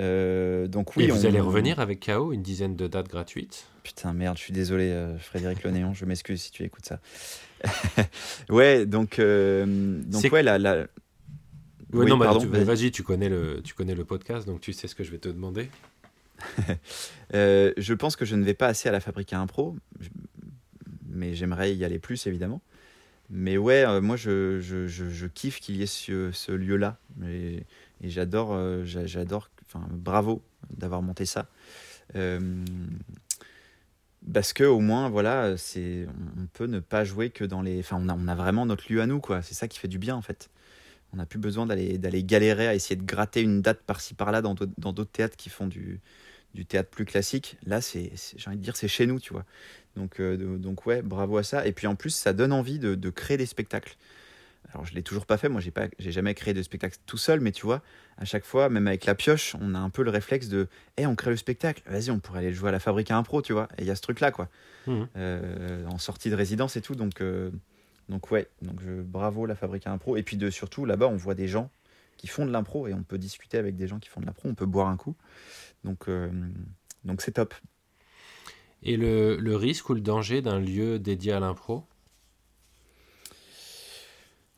[0.00, 3.66] Euh, donc oui, Et vous on- allez revenir avec KO, une dizaine de dates gratuites.
[3.82, 7.00] Putain, merde, je suis désolé, euh, Frédéric Le Néon, je m'excuse si tu écoutes ça.
[8.48, 9.66] ouais, donc, euh,
[10.06, 10.86] donc C'est- ouais, la, la-
[11.92, 12.92] Ouais, Oui, non, bah, pardon, tu- vas-y.
[12.92, 15.28] tu connais le, tu connais le podcast, donc tu sais ce que je vais te
[15.28, 15.68] demander.
[17.34, 19.76] Euh, je pense que je ne vais pas assez à la Fabrique à Impro,
[21.08, 22.60] mais j'aimerais y aller plus évidemment.
[23.28, 26.98] Mais ouais, euh, moi je, je, je, je kiffe qu'il y ait ce, ce lieu-là.
[27.24, 27.62] Et,
[28.02, 31.48] et j'adore, euh, j'a- j'adore, enfin bravo d'avoir monté ça.
[32.16, 32.64] Euh,
[34.32, 36.06] parce que au moins, voilà, c'est,
[36.38, 37.80] on peut ne pas jouer que dans les.
[37.80, 39.42] Enfin, on a, on a vraiment notre lieu à nous, quoi.
[39.42, 40.50] C'est ça qui fait du bien en fait.
[41.12, 44.42] On n'a plus besoin d'aller, d'aller galérer à essayer de gratter une date par-ci par-là
[44.42, 46.00] dans d'autres, théâtres qui font du,
[46.54, 47.56] du théâtre plus classique.
[47.66, 49.44] Là, c'est, j'ai envie de dire, c'est chez nous, tu vois.
[49.96, 51.66] Donc, euh, donc ouais, bravo à ça.
[51.66, 53.96] Et puis en plus, ça donne envie de, de créer des spectacles.
[54.68, 55.48] Alors, je l'ai toujours pas fait.
[55.48, 57.82] Moi, j'ai pas, j'ai jamais créé de spectacle tout seul, mais tu vois,
[58.18, 61.06] à chaque fois, même avec la pioche, on a un peu le réflexe de, hé,
[61.06, 61.82] on crée le spectacle.
[61.86, 63.68] Vas-y, on pourrait aller le jouer à la fabrique à impro, tu vois.
[63.78, 64.48] Et il y a ce truc-là, quoi.
[64.86, 65.08] Mhm.
[65.16, 66.94] Euh, en sortie de résidence et tout.
[66.94, 67.50] Donc, euh,
[68.08, 70.16] donc ouais, donc je, bravo la fabrique à impro.
[70.16, 71.70] Et puis de surtout là-bas, on voit des gens
[72.16, 74.48] qui font de l'impro et on peut discuter avec des gens qui font de l'impro.
[74.48, 75.16] On peut boire un coup.
[75.84, 76.30] Donc, euh,
[77.04, 77.54] donc c'est top.
[78.82, 81.84] Et le, le risque ou le danger d'un lieu dédié à l'impro?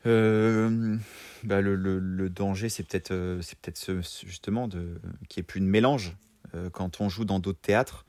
[0.05, 0.97] Euh,
[1.43, 4.99] bah, le, danger, c'est peut-être euh, ce- justement de
[5.35, 6.15] n'y ait plus de mélange.
[6.55, 8.05] Euh, quand on joue dans d'autres théâtres,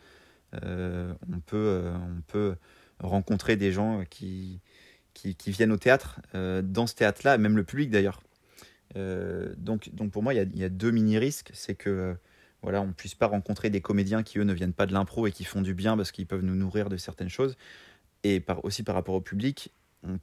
[0.52, 2.54] on, peut, on peut
[3.00, 4.60] rencontrer des gens qui,
[5.12, 8.22] qui, qui viennent au théâtre, dans ce théâtre-là, même le public d'ailleurs.
[8.94, 11.50] Donc, pour moi, il y a, deux mini-risques.
[11.54, 12.16] C'est que
[12.62, 15.26] voilà, on ne puisse pas rencontrer des comédiens qui, eux, ne viennent pas de l'impro
[15.26, 17.56] et qui font du bien parce qu'ils peuvent nous nourrir de certaines choses.
[18.22, 19.72] Et aussi par rapport au public,
[20.06, 20.18] on,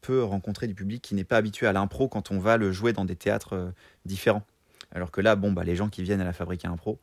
[0.00, 2.92] peut rencontrer du public qui n'est pas habitué à l'impro quand on va le jouer
[2.92, 3.70] dans des théâtres euh,
[4.04, 4.44] différents.
[4.90, 6.98] Alors que là, bon, bah, les gens qui viennent à la fabrique à impro,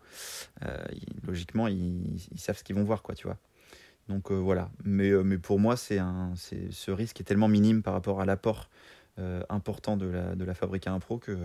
[0.66, 0.78] euh,
[1.26, 3.38] logiquement, ils, savent ce qu'ils vont voir, quoi, tu vois.
[4.10, 4.70] Donc euh, voilà.
[4.84, 8.26] Mais, mais pour moi, c'est un, c'est, ce risque est tellement minime par rapport à
[8.26, 8.70] l'apport
[9.50, 11.38] important de la, de la fabrique à impro que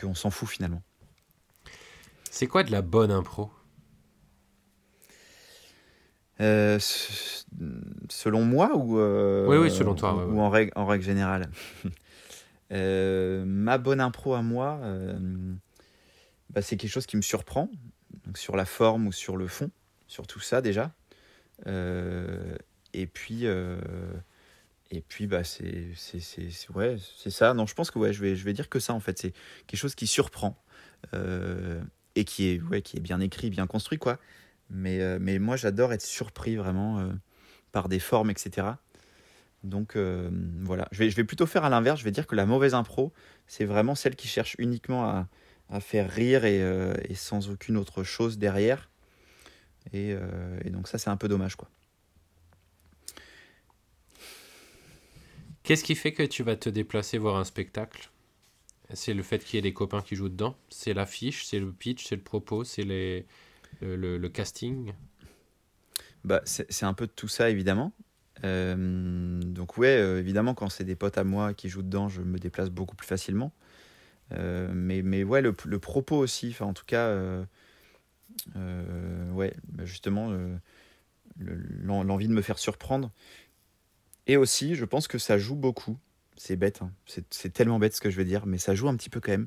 [0.00, 0.82] qu'on s'en fout finalement.
[2.30, 3.50] C'est quoi de la bonne impro?
[6.40, 6.78] Euh,
[8.08, 10.40] selon moi ou euh, Oui, oui, selon toi, ou, ouais, ou ouais.
[10.40, 11.50] en règle en règle générale?
[12.72, 14.80] Euh, ma bonne impro à moi,
[16.50, 17.68] bah, c'est quelque chose qui me surprend,
[18.26, 19.70] donc sur la forme ou sur le fond,
[20.08, 20.90] sur tout ça déjà.
[21.66, 25.92] Et puis, et puis bah, c'est
[26.74, 26.96] ouais,
[27.28, 27.54] ça.
[27.54, 29.18] Non, je pense que ouais, je, vais, je vais dire que ça en fait.
[29.18, 29.34] C'est
[29.66, 30.56] quelque chose qui surprend
[31.12, 33.98] et qui est, ouais, qui est bien écrit, bien construit.
[33.98, 34.18] quoi.
[34.70, 37.12] Mais, euh, mais moi, j'adore être surpris vraiment euh,
[37.72, 38.68] par des formes, etc.
[39.62, 42.00] Donc euh, voilà, je vais, je vais plutôt faire à l'inverse.
[42.00, 43.12] Je vais dire que la mauvaise impro,
[43.46, 45.28] c'est vraiment celle qui cherche uniquement à,
[45.70, 46.60] à faire rire et,
[47.08, 48.90] et sans aucune autre chose derrière.
[49.92, 50.14] Et,
[50.64, 51.68] et donc ça, c'est un peu dommage, quoi.
[55.62, 58.10] Qu'est-ce qui fait que tu vas te déplacer voir un spectacle?
[58.92, 60.56] C'est le fait qu'il y ait des copains qui jouent dedans?
[60.68, 63.24] C'est l'affiche, c'est le pitch, c'est le propos, c'est les,
[63.80, 64.92] le, casting
[66.24, 67.92] Bah, c'est un peu de tout ça, évidemment.
[68.44, 72.22] Euh, donc ouais, euh, évidemment, quand c'est des potes à moi qui jouent dedans, je
[72.22, 73.52] me déplace beaucoup plus facilement.
[74.32, 77.14] Euh, mais, mais ouais, le, le propos aussi, enfin en tout cas,
[79.32, 83.10] ouais, bah, justement, le- l'en- l'envie de me faire surprendre.
[84.26, 85.98] Et aussi, je pense que ça joue beaucoup.
[86.36, 86.90] C'est bête, hein.
[87.30, 89.30] c'est tellement bête ce que je veux dire, mais ça joue un petit peu quand
[89.30, 89.46] même.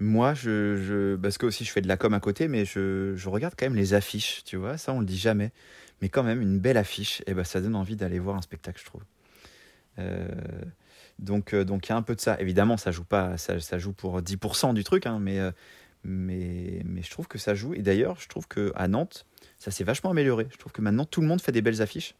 [0.00, 3.14] Moi, je, je, parce que aussi je fais de la com à côté, mais je,
[3.16, 5.52] je regarde quand même les affiches, tu vois, ça on le dit jamais.
[6.00, 8.80] Mais quand même, une belle affiche, et ben, ça donne envie d'aller voir un spectacle,
[8.80, 9.02] je trouve.
[9.98, 10.28] Euh,
[11.18, 12.40] donc, euh, donc il y a un peu de ça.
[12.40, 15.50] Évidemment, ça joue pas, ça, ça joue pour 10% du truc, hein, mais, euh,
[16.02, 17.74] mais, mais je trouve que ça joue.
[17.74, 19.26] Et d'ailleurs, je trouve que à Nantes,
[19.58, 20.48] ça s'est vachement amélioré.
[20.50, 22.14] Je trouve que maintenant, tout le monde fait des belles affiches.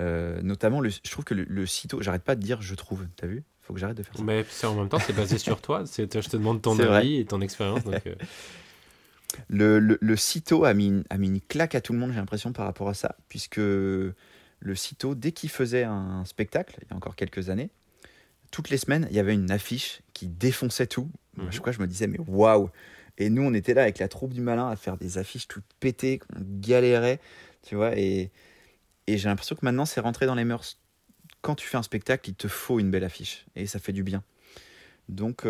[0.00, 1.64] Euh, notamment, je trouve que le, le
[2.00, 3.42] j'arrête pas de dire je trouve, t'as vu?
[3.62, 4.22] Faut que j'arrête de faire ça.
[4.22, 5.84] Mais en même temps, c'est basé sur toi.
[5.84, 6.98] Je te demande ton vrai.
[6.98, 7.84] avis et ton expérience.
[7.84, 8.14] donc, euh,
[9.48, 12.10] Le, le, le sitôt a mis, une, a mis une claque à tout le monde,
[12.12, 14.14] j'ai l'impression, par rapport à ça, puisque le
[14.74, 17.70] sitôt, dès qu'il faisait un spectacle, il y a encore quelques années,
[18.50, 21.10] toutes les semaines, il y avait une affiche qui défonçait tout.
[21.36, 21.52] Moi, Mhm.
[21.52, 22.68] je crois, je me disais, mais waouh
[23.16, 25.64] Et nous, on était là avec la troupe du malin à faire des affiches toutes
[25.80, 27.18] pétées, on galérait,
[27.62, 28.30] tu vois, et,
[29.06, 30.78] et j'ai l'impression que maintenant, c'est rentré dans les mœurs.
[31.42, 34.02] Quand tu fais un spectacle, il te faut une belle affiche, et ça fait du
[34.02, 34.22] bien.
[35.08, 35.46] Donc,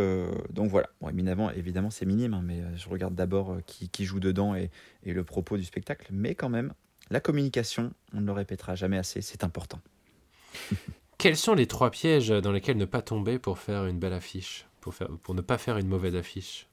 [0.51, 0.88] donc voilà.
[1.01, 4.70] Bon, évidemment, évidemment c'est minime, hein, mais je regarde d'abord qui, qui, joue dedans et,
[5.05, 6.09] et, le propos du spectacle.
[6.11, 6.72] Mais quand même,
[7.11, 9.80] la communication, on ne le répétera jamais assez, c'est important.
[11.18, 14.66] Quels sont les trois pièges dans lesquels ne pas tomber pour faire une belle affiche?
[14.80, 16.66] Pour, faire, pour ne pas faire une mauvaise affiche?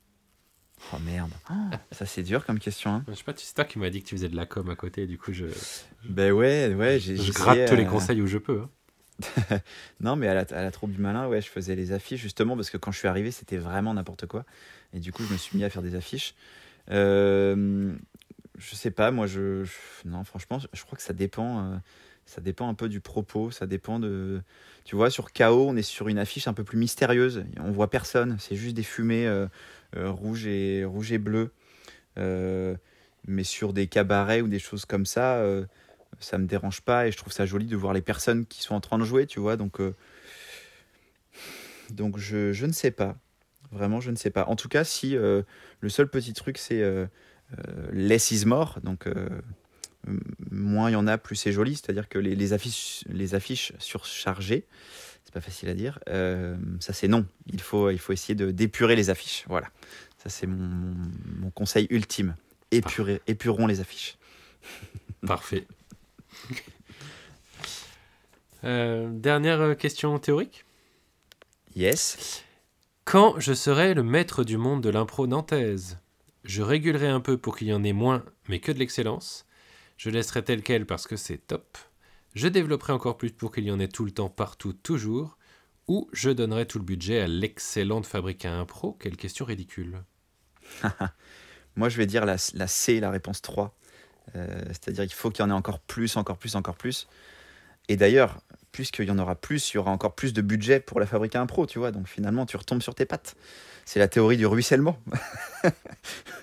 [0.94, 2.92] Oh merde, ah, ça c'est dur comme question.
[2.92, 3.06] Hein.
[3.10, 4.76] Je sais pas, c'est toi qui m'as dit que tu faisais de la com à
[4.76, 5.46] côté, du coup je.
[6.06, 7.18] Ben ouais, ouais, j'ai.
[7.18, 8.62] Je gratte tous les conseils où je peux.
[8.62, 8.70] Hein.
[10.00, 12.78] non, mais à la, troupe du malin, ouais, je faisais les affiches justement parce que
[12.78, 14.46] quand je suis arrivé, c'était vraiment n'importe quoi.
[14.94, 16.36] Et du coup, je me suis mis à faire des affiches.
[16.92, 17.94] Euh,
[18.60, 19.66] je sais pas, moi, je,
[20.06, 21.60] non, franchement, je crois que ça dépend.
[21.60, 21.78] Euh,
[22.26, 24.42] ça dépend un peu du propos, ça dépend de.
[24.84, 27.44] Tu vois, sur KO, on est sur une affiche un peu plus mystérieuse.
[27.60, 29.48] On voit personne, c'est juste des fumées euh,
[29.96, 31.52] euh, rouges et rouge et bleues.
[33.28, 35.44] Mais sur des cabarets ou des choses comme ça,
[36.20, 38.76] ça me dérange pas et je trouve ça joli de voir les personnes qui sont
[38.76, 39.56] en train de jouer, tu vois.
[39.58, 39.80] Donc,
[41.92, 43.18] donc je, je, ne sais pas.
[43.72, 44.46] Vraiment, je ne sais pas.
[44.46, 45.46] En tout cas, si le
[45.88, 46.84] seul petit truc, c'est
[47.92, 49.08] less is more, donc
[50.52, 51.76] moins il y en a, plus c'est joli.
[51.76, 54.66] C'est-à-dire que les, affiches, les affiches surchargées,
[55.26, 57.26] c'est pas facile à dire, euh, ça c'est non.
[57.48, 59.46] Il faut, il faut essayer de d'épurer les affiches.
[59.48, 59.68] Voilà.
[60.18, 60.96] Ça c'est mon,
[61.40, 62.36] mon, conseil ultime.
[62.72, 64.18] Épurer, épurons les affiches.
[65.26, 65.66] Parfait.
[68.66, 70.66] Euh, dernière question théorique
[71.78, 72.44] Yes.
[73.06, 75.98] Quand je serai le maître du monde de l'impro nantaise,
[76.44, 79.46] je régulerai un peu pour qu'il y en ait moins, mais que de l'excellence.
[79.98, 81.78] Je laisserai tel quel parce que c'est top.
[82.36, 85.38] Je développerai encore plus pour qu'il y en ait tout le temps, partout, toujours.
[85.88, 88.94] Ou je donnerai tout le budget à l'excellente fabrique à impro.
[88.94, 90.04] Quelle question ridicule.
[91.76, 93.76] Moi, je vais dire la, la C, la réponse 3.
[94.36, 97.08] Euh, c'est-à-dire qu'il faut qu'il y en ait encore plus, encore plus, encore plus.
[97.88, 98.40] Et d'ailleurs,
[98.72, 101.36] puisqu'il y en aura plus, il y aura encore plus de budget pour la fabrique
[101.36, 101.92] à impro, tu vois.
[101.92, 103.36] Donc finalement, tu retombes sur tes pattes.
[103.86, 105.00] C'est la théorie du ruissellement.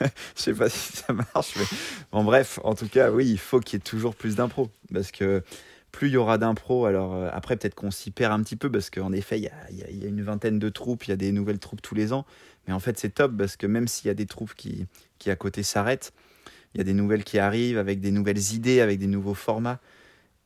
[0.01, 1.65] Je sais pas si ça marche, mais
[2.11, 4.69] bon, bref, en tout cas, oui, il faut qu'il y ait toujours plus d'impro.
[4.93, 5.45] Parce que
[5.93, 8.71] plus il y aura d'impro, alors euh, après, peut-être qu'on s'y perd un petit peu,
[8.71, 11.17] parce qu'en effet, il y a, y a, une vingtaine de troupes, il y a
[11.17, 12.27] des nouvelles troupes tous les ans.
[12.67, 14.87] Mais en fait, c'est top, parce que même s'il y a des troupes qui,
[15.19, 16.13] qui à côté s'arrêtent,
[16.77, 19.81] il y a des nouvelles qui arrivent avec des nouvelles idées, avec des nouveaux formats.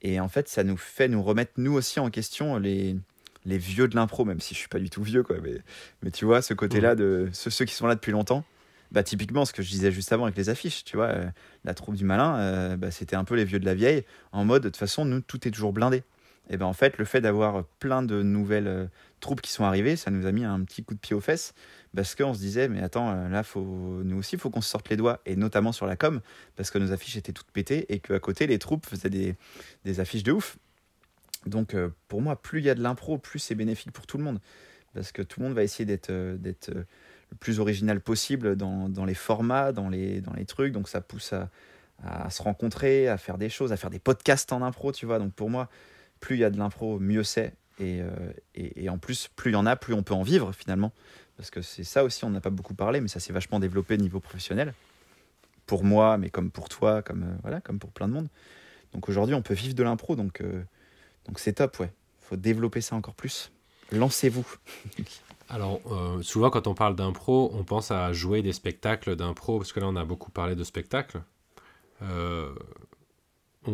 [0.00, 2.96] Et en fait, ça nous fait nous remettre, nous aussi, en question les,
[3.44, 5.38] les vieux de l'impro, même si je suis pas du tout vieux, quoi.
[5.42, 5.58] Mais,
[6.04, 8.44] mais tu vois, ce côté-là de ceux, qui sont là depuis longtemps,
[8.92, 11.26] bah, typiquement, ce que je disais juste avant avec les affiches, tu vois, euh,
[11.64, 14.44] la troupe du malin, euh, bah, c'était un peu les vieux de la vieille, en
[14.44, 16.04] mode, de toute façon, nous, tout est toujours blindé.
[16.48, 18.86] Et ben en fait, le fait d'avoir plein de nouvelles euh,
[19.20, 21.54] troupes qui sont arrivées, ça nous a mis un petit coup de pied aux fesses,
[21.94, 23.62] parce qu'on se disait, mais attends, là, faut,
[24.04, 26.20] nous aussi, il faut qu'on se sorte les doigts, et notamment sur la com,
[26.56, 29.34] parce que nos affiches étaient toutes pétées, et qu'à côté, les troupes faisaient des,
[29.84, 30.56] des affiches de ouf.
[31.46, 34.18] Donc euh, pour moi, plus il y a de l'impro, plus c'est bénéfique pour tout
[34.18, 34.40] le monde.
[34.94, 36.84] Parce que tout le monde va essayer d'être euh, d'être euh,
[37.30, 40.72] le plus original possible dans, dans, les formats, dans les, dans les trucs.
[40.72, 41.48] Donc ça pousse à,
[42.02, 45.20] à, se rencontrer, à faire des choses, à faire des podcasts en impro, tu vois.
[45.20, 45.68] Donc pour moi,
[46.18, 47.54] plus il y a de l'impro, mieux c'est.
[47.78, 48.02] Et,
[48.54, 50.92] et, et, en plus, plus il y en a, plus on peut en vivre finalement.
[51.40, 53.94] Parce que c'est ça aussi, on n'a pas beaucoup parlé, mais ça s'est vachement développé
[53.94, 54.74] au niveau professionnel.
[55.66, 58.28] Pour moi, mais comme pour toi, comme, voilà, comme pour plein de monde.
[58.92, 60.16] Donc aujourd'hui, on peut vivre de l'impro.
[60.16, 60.42] Donc
[61.26, 61.92] donc c'est top, ouais.
[62.20, 63.52] faut développer ça encore plus.
[63.92, 64.46] Lancez-vous.
[65.48, 69.72] Alors, euh, souvent, quand on parle d'impro, on pense à jouer des spectacles d'impro, parce
[69.72, 71.22] que là, on a beaucoup parlé de spectacles.
[72.02, 72.54] Euh,
[73.66, 73.72] on,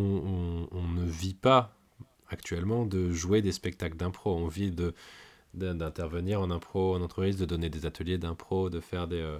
[0.72, 1.76] ne vit pas
[2.28, 4.34] actuellement de jouer des spectacles d'impro.
[4.34, 4.94] On vit de,
[5.56, 9.20] d'intervenir en impro en entreprise, de donner des ateliers d'impro, de faire des.
[9.20, 9.38] Euh,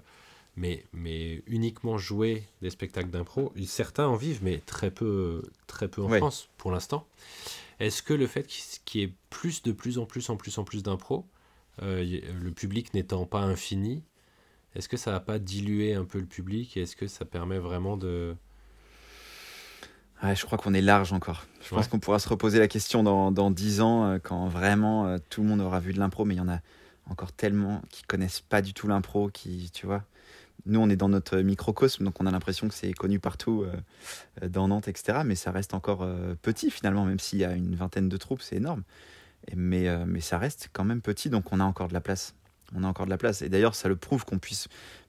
[0.57, 6.03] mais, mais uniquement jouer des spectacles d'impro, certains en vivent, mais très peu, très peu
[6.03, 7.07] en France pour l'instant.
[7.79, 8.47] Est-ce que le fait
[8.87, 11.27] qu'il y ait plus de plus en plus en plus en plus d'impro,
[11.83, 14.03] euh, le public n'étant pas infini,
[14.75, 17.59] est-ce que ça va pas diluer un peu le public et est-ce que ça permet
[17.59, 18.35] vraiment de...
[20.23, 21.47] je crois qu'on est large encore.
[21.63, 25.07] Je pense qu'on pourra se reposer la question dans, dans 10 ans, euh, quand vraiment
[25.07, 26.61] euh, tout le monde aura vu de l'impro, mais il y en a
[27.11, 30.05] encore tellement qui connaissent pas du tout l'impro, qui, tu vois,
[30.65, 34.49] nous, on est dans notre microcosme, donc on a l'impression que c'est connu partout euh,
[34.49, 35.21] dans Nantes, etc.
[35.25, 36.09] Mais ça reste encore
[36.43, 38.83] petit finalement, même s'il y a une vingtaine de troupes, c'est énorme.
[39.55, 42.35] mais, mais ça reste quand même petit, donc on a encore de la place.
[42.75, 43.43] On a encore de la place.
[43.43, 44.67] Et d'ailleurs, ça le prouve qu'on puisse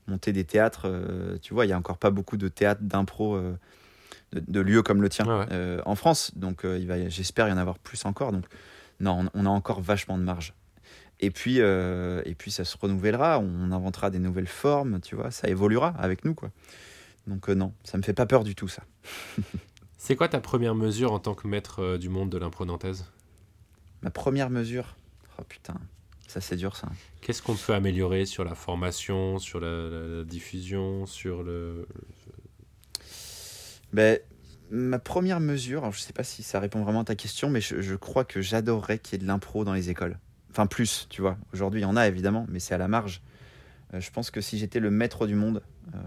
[0.07, 0.87] monter des théâtres.
[1.41, 3.39] tu vois, il n'y a encore pas beaucoup de théâtres d'impro.
[4.33, 5.47] De, lieux comme le tien
[5.85, 6.31] en France.
[6.35, 8.31] Donc il va, j'espère y en avoir plus encore.
[8.31, 8.45] Donc
[8.99, 10.53] non, on a encore vachement de marge.
[11.19, 15.31] Et puis, euh, et puis ça se renouvellera, on inventera des nouvelles formes, tu vois,
[15.31, 16.51] ça évoluera avec nous, quoi.
[17.25, 18.83] Donc euh, non, ça me fait pas peur du tout, ça.
[19.97, 23.05] C'est quoi ta première mesure en tant que maître euh, du monde de l'impro nantaise?
[24.03, 24.95] Ma première mesure?
[25.39, 25.73] Oh putain.
[26.27, 26.89] Ça, c'est dur, ça.
[27.21, 31.87] Qu'est-ce qu'on peut améliorer sur la formation, sur la, la- la diffusion, sur le...
[33.93, 34.19] Ben,
[34.69, 37.61] ma première mesure, alors je sais pas si ça répond vraiment à ta question, mais
[37.61, 40.17] je, crois que j'adorerais qu'il y ait de l'impro dans les écoles.
[40.51, 41.37] Enfin, plus, tu vois.
[41.53, 43.21] Aujourd'hui, il y en a évidemment, mais c'est à la marge.
[43.93, 45.61] Euh, je pense que si j'étais le maître du monde,
[45.93, 45.99] euh,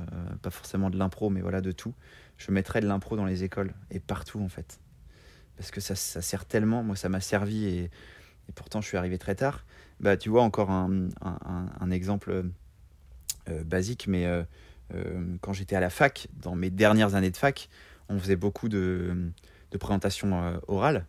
[0.42, 1.94] pas forcément de l'impro, mais voilà, de tout,
[2.36, 4.80] je mettrais de l'impro dans les écoles et partout en fait.
[5.56, 7.90] Parce que ça, sert tellement, moi ça m'a servi et,
[8.54, 9.64] pourtant je suis arrivé très tard.
[10.00, 12.44] Bah, tu vois, encore un, exemple
[13.48, 14.26] euh, basique, mais
[15.40, 17.68] quand j'étais à la fac, dans mes dernières années de fac,
[18.08, 19.16] on faisait beaucoup de,
[19.70, 21.06] de présentations euh, orales.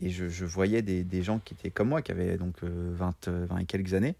[0.00, 2.92] Et je, je voyais des, des gens qui étaient comme moi, qui avaient donc euh,
[2.94, 4.16] 20, euh, 20 et quelques années,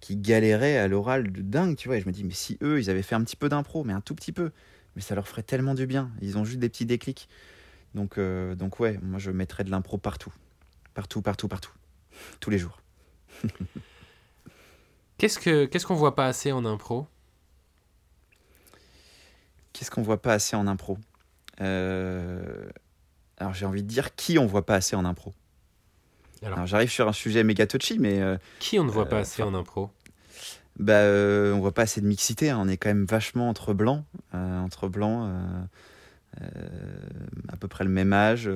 [0.00, 1.96] qui galéraient à l'oral de dingue, tu vois.
[1.96, 3.92] Et je me dis, mais si eux, ils avaient fait un petit peu d'impro, mais
[3.92, 4.50] un tout petit peu,
[4.96, 6.10] mais ça leur ferait tellement du bien.
[6.20, 7.28] Ils ont juste des petits déclics.
[7.94, 10.32] Donc, euh, donc ouais, moi je mettrais de l'impro partout.
[10.94, 11.72] Partout, partout, partout.
[12.40, 12.80] Tous les jours.
[15.18, 17.06] Qu'est-ce que qu'est-ce qu'on voit pas assez en impro?
[19.72, 20.98] Qu'est-ce qu'on voit pas assez en impro
[21.60, 22.68] Euh,
[23.38, 25.32] Alors j'ai envie de dire qui on voit pas assez en impro.
[26.42, 29.16] Alors, Alors j'arrive sur un sujet méga touchy, mais euh, qui on ne voit pas
[29.16, 29.90] euh, assez enfin- en impro?
[30.78, 31.02] bah,
[31.54, 32.50] on voit pas assez de mixité.
[32.50, 32.58] hein.
[32.60, 35.30] On est quand même vachement entre blancs, entre blancs,
[37.48, 38.50] à peu près le même âge,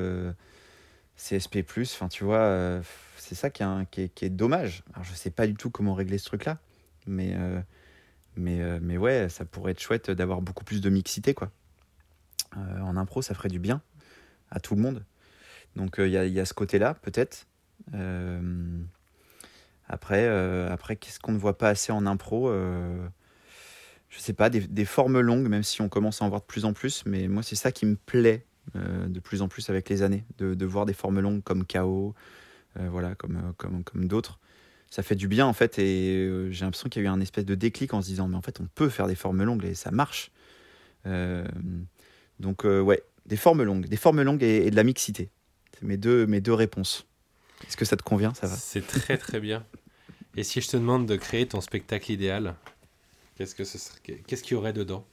[1.17, 1.65] CSP+.
[1.83, 2.83] Enfin, tu vois, euh,
[3.19, 4.83] c'est ça qui est, un- qui, est, qui est dommage.
[4.95, 6.59] Alors je sais pas du tout comment régler ce truc-là,
[7.07, 7.61] mais euh,
[8.37, 11.51] mais euh, mais ouais, ça pourrait être chouette d'avoir beaucoup plus de mixité, quoi.
[12.57, 13.83] Euh, en impro, ça ferait du bien
[14.51, 15.05] à tout le monde.
[15.75, 17.47] Donc il y, a, ce côté-là, peut-être.
[17.95, 18.81] Euh,
[19.89, 23.07] après, euh, après qu'est-ce qu'on ne voit pas assez en impro euh,
[24.09, 26.65] Je sais pas, des, formes longues, même si on commence à en voir de plus
[26.65, 27.05] en plus.
[27.07, 30.25] Mais moi, c'est ça qui me plaît euh, de plus en plus avec les années,
[30.39, 32.15] de, de voir des formes longues comme KO,
[32.79, 33.53] euh, voilà, euh,
[33.85, 34.41] comme d'autres.
[34.91, 37.21] Ça fait du bien en fait, et euh, j'ai l'impression qu'il y a eu un
[37.21, 39.65] espèce de déclic en se disant, mais en fait, on peut faire des formes longues
[39.65, 40.31] et ça marche.
[41.07, 41.45] Euh,
[42.41, 45.31] donc, euh, ouais, des formes longues, des formes longues et, et de la mixité.
[45.79, 47.07] C'est mes deux, mes deux réponses.
[47.67, 48.55] Est-ce que ça te convient Ça va?
[48.57, 49.65] C'est très très bien.
[50.37, 52.55] Et si je te demande de créer ton spectacle idéal,
[53.37, 55.05] qu'est-ce que ce serait Qu'est-ce qu'il y aurait dedans?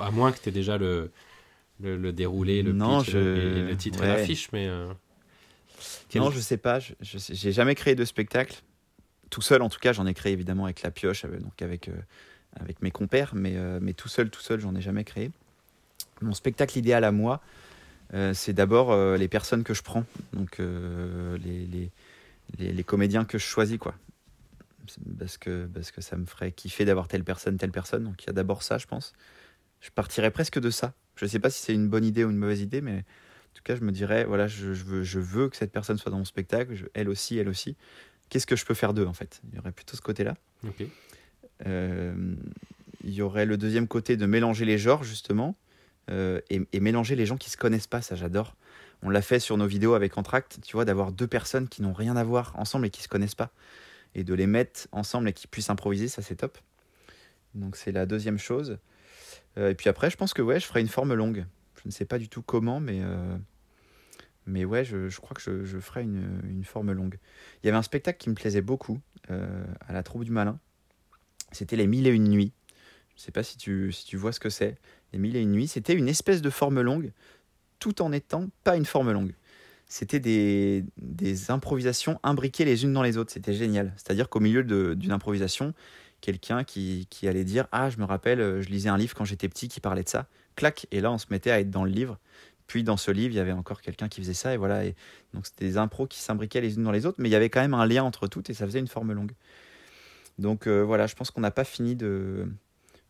[0.00, 1.10] À moins que tu aies déjà le,
[1.80, 4.92] le, le déroulé, le Non, pitch je- et, le titre et l'affiche, mais euh,
[6.08, 6.78] quel- Non, je sais pas.
[6.80, 8.62] Je, j'ai jamais créé de spectacle.
[9.30, 11.94] Tout seul, en tout cas, j'en ai créé évidemment avec la pioche, donc avec, euh,
[12.60, 15.30] avec mes compères, mais, euh, mais tout seul, tout seul, j'en ai jamais créé.
[16.20, 17.40] Mon spectacle idéal à moi,
[18.12, 23.44] euh, c'est d'abord les personnes que je prends, donc les, les, les, comédiens que je
[23.44, 23.94] choisis, quoi.
[25.18, 28.02] Parce que, parce que ça me ferait kiffer d'avoir telle personne, telle personne.
[28.02, 29.12] Donc il y a d'abord ça, je pense.
[29.80, 30.94] Je partirais presque de ça.
[31.14, 33.04] Je sais pas si c'est une bonne idée ou une mauvaise idée, mais
[33.50, 36.10] en tout cas, je me dirais, voilà, je, veux, je veux que cette personne soit
[36.10, 37.76] dans mon spectacle, elle aussi, elle aussi.
[38.30, 39.42] Qu'est-ce que je peux faire d'eux, en fait?
[39.50, 40.34] Il y aurait plutôt ce côté-là.
[41.66, 42.34] Euh,
[43.04, 45.56] il y aurait le deuxième côté de mélanger les genres, justement,
[46.10, 48.56] euh, et, et mélanger les gens qui se connaissent pas, ça j'adore.
[49.02, 51.92] On l'a fait sur nos vidéos avec Entracte, tu vois, d'avoir deux personnes qui n'ont
[51.92, 53.50] rien à voir ensemble et qui se connaissent pas,
[54.14, 56.58] et de les mettre ensemble et qui puissent improviser, ça c'est top.
[57.54, 58.78] Donc c'est la deuxième chose.
[59.58, 61.46] Euh, et puis après, je pense que ouais, je ferai une forme longue.
[61.82, 63.00] Je ne sais pas du tout comment, mais,
[64.50, 67.18] mais ouais, je, crois que je, ferai une, forme longue.
[67.62, 70.58] Il y avait un spectacle qui me plaisait beaucoup euh, à la Troupe du Malin.
[71.52, 72.52] C'était Les Mille et Une Nuits.
[73.16, 74.76] Je ne sais pas si tu, vois ce que c'est.
[75.12, 77.12] Les Mille et Une Nuits, c'était une espèce de forme longue,
[77.78, 79.34] tout en étant pas une forme longue.
[79.86, 83.32] C'était des, des improvisations imbriquées les unes dans les autres.
[83.32, 83.92] C'était génial.
[83.96, 84.62] C'est-à-dire qu'au milieu
[84.94, 85.74] d'une improvisation,
[86.20, 89.24] quelqu'un qui, qui allait dire Ah, je me rappelle, euh, je lisais un livre quand
[89.24, 90.26] j'étais petit qui parlait de ça.
[90.56, 92.18] Clac Et là, on se mettait à être dans le livre.
[92.70, 94.54] Puis dans ce livre, il y avait encore quelqu'un qui faisait ça.
[94.54, 94.84] Et voilà.
[95.34, 97.16] Donc, c'était des impros qui s'imbriquaient les unes dans les autres.
[97.20, 99.12] Mais il y avait quand même un lien entre toutes et ça faisait une forme
[99.12, 99.32] longue.
[100.38, 102.46] Donc euh, voilà, je pense qu'on n'a pas fini de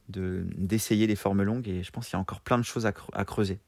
[0.08, 2.86] de- d'essayer les formes longues et je pense qu'il y a encore plein de choses
[2.86, 3.58] à creuser.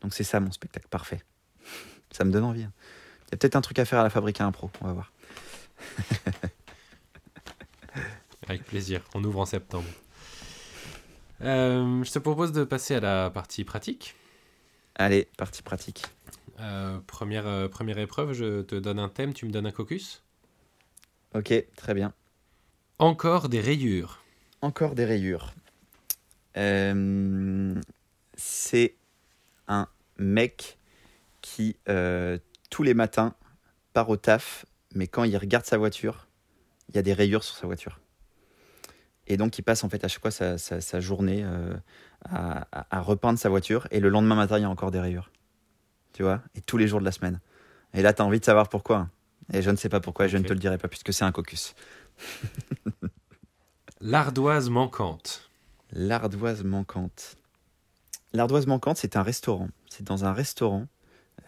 [0.00, 1.20] Donc c'est ça mon spectacle parfait.
[2.10, 2.62] Ça me donne envie.
[2.62, 2.72] hein.
[3.28, 4.92] Il y a peut-être un truc à faire à la fabrique à impro, on va
[4.94, 5.12] voir.
[8.48, 9.02] Avec plaisir.
[9.14, 9.88] On ouvre en septembre.
[11.42, 14.14] Euh, je te propose de passer à la partie pratique.
[14.94, 16.04] Allez, partie pratique.
[16.60, 20.22] Euh, première, euh, première épreuve, je te donne un thème, tu me donnes un caucus.
[21.34, 22.12] Ok, très bien.
[22.98, 24.22] Encore des rayures.
[24.60, 25.52] Encore des rayures.
[26.56, 27.74] Euh,
[28.34, 28.96] c'est
[29.66, 29.88] un
[30.18, 30.78] mec
[31.40, 31.76] qui,
[32.70, 33.34] tous les matins,
[33.92, 36.28] part au taf, mais quand il regarde sa voiture,
[36.88, 38.01] il y a des rayures sur sa voiture.
[39.32, 41.74] Et donc, il passe en fait à chaque fois sa, sa- sa journée euh,
[42.28, 45.00] à, à- à repeindre sa voiture, et le lendemain matin, il y a encore des
[45.00, 45.30] rayures.
[46.12, 46.42] Tu vois?
[46.54, 47.40] Et tous les jours de la semaine.
[47.94, 49.08] Et là, tu as envie de savoir pourquoi.
[49.52, 51.32] Et je ne sais pas pourquoi, je ne te le dirai pas puisque c'est un
[51.32, 51.74] caucus.
[54.00, 55.48] L'ardoise manquante.
[55.92, 57.36] L'ardoise manquante.
[58.32, 59.68] L'ardoise manquante, c'est un restaurant.
[59.88, 60.86] C'est dans un restaurant.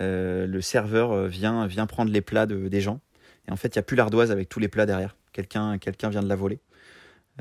[0.00, 3.00] euh, le serveur euh, vient, vient prendre les plats de- des gens.
[3.46, 5.14] Et en fait, il n'y a plus l'ardoise avec tous les plats derrière.
[5.32, 6.58] Quelqu'un quelqu'un vient de la voler.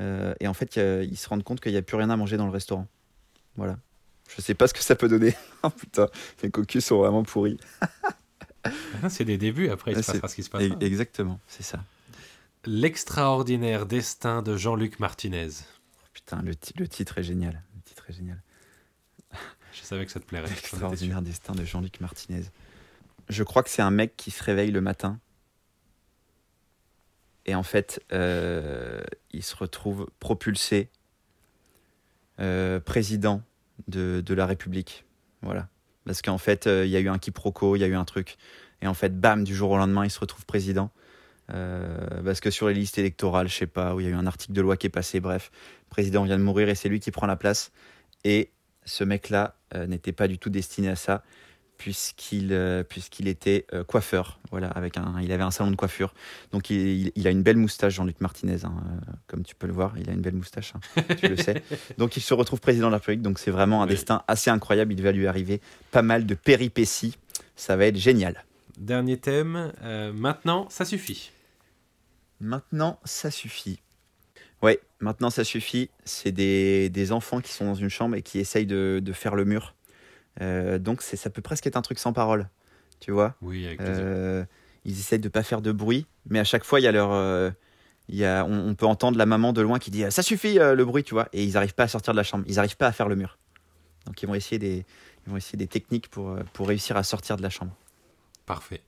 [0.00, 2.16] Euh, et en fait, a- ils se rendent compte qu'il n'y a plus rien à
[2.16, 2.86] manger dans le restaurant.
[3.56, 3.78] Voilà.
[4.34, 5.34] Je sais pas ce que ça peut donner.
[5.62, 6.08] oh putain,
[6.42, 7.58] les caucus sont vraiment pourris.
[9.02, 10.62] Ah, C'est des débuts, après il Ah, se c'est- passera ce qui se passe.
[10.80, 11.84] Exactement, c'est ça.
[12.66, 15.48] L'extraordinaire destin de Jean-Luc Martinez.
[16.12, 17.62] Putain, le, le titre est génial.
[17.76, 18.40] Le titre est génial.
[19.72, 20.48] Je savais que ça te plairait.
[20.48, 22.42] L'extraordinaire destin de Jean-Luc Martinez.
[23.28, 25.18] Je crois que c'est un mec qui se réveille le matin.
[27.46, 30.88] Et en fait, euh, il se retrouve propulsé
[32.40, 33.42] euh, président
[33.88, 35.04] de, la République.
[35.42, 35.68] Voilà.
[36.06, 38.04] Parce qu'en fait, euh, il y a eu un quiproquo, il y a eu un
[38.04, 38.36] truc.
[38.80, 40.90] Et en fait, bam, du jour au lendemain, il se retrouve président.
[41.48, 44.26] Parce que sur les listes électorales, je sais pas, où il y a eu un
[44.26, 45.50] article de loi qui est passé, bref,
[45.84, 47.70] le président vient de mourir et c'est lui qui prend la place.
[48.24, 48.50] Et
[48.86, 49.54] ce mec-là
[49.86, 51.22] n'était pas du tout destiné à ça,
[51.78, 54.38] puisqu'il euh, puisqu'il était euh, coiffeur.
[54.50, 56.14] Voilà, avec un, il avait un salon de coiffure.
[56.52, 59.66] Donc il, il- il a une belle moustache, Jean-Luc Martinez, hein, euh, comme tu peux
[59.66, 61.62] le voir, il a une belle moustache, hein, tu le sais.
[61.98, 63.92] Donc il se retrouve président de la République, donc c'est vraiment un Oui.
[63.92, 64.92] destin assez incroyable.
[64.92, 65.60] Il va lui arriver
[65.90, 67.16] pas mal de péripéties.
[67.56, 68.44] Ça va être génial.
[68.78, 69.72] Dernier thème.
[69.82, 71.30] euh, maintenant, ça suffit.
[72.40, 73.80] Maintenant, ça suffit.
[74.62, 75.90] Ouais, maintenant ça suffit.
[76.04, 79.34] C'est des, des enfants qui sont dans une chambre et qui essayent de, de faire
[79.34, 79.74] le mur.
[80.40, 82.48] Euh, donc ça peut presque être un truc sans parole,
[83.00, 83.34] tu vois.
[83.42, 83.80] Oui, avec.
[83.80, 84.44] Euh,
[84.84, 87.12] ils essayent de pas faire de bruit, mais à chaque fois, il y a leur,
[87.12, 87.50] euh,
[88.08, 90.58] il y a, on, on peut entendre la maman de loin qui dit ça suffit
[90.58, 91.28] euh, le bruit, tu vois.
[91.32, 92.44] Et ils n'arrivent pas à sortir de la chambre.
[92.48, 93.38] Ils n'arrivent pas à faire le mur.
[94.06, 94.84] Donc ils vont essayer des,
[95.26, 97.74] ils vont essayer des techniques pour, pour réussir à sortir de la chambre.
[98.44, 98.82] Parfait.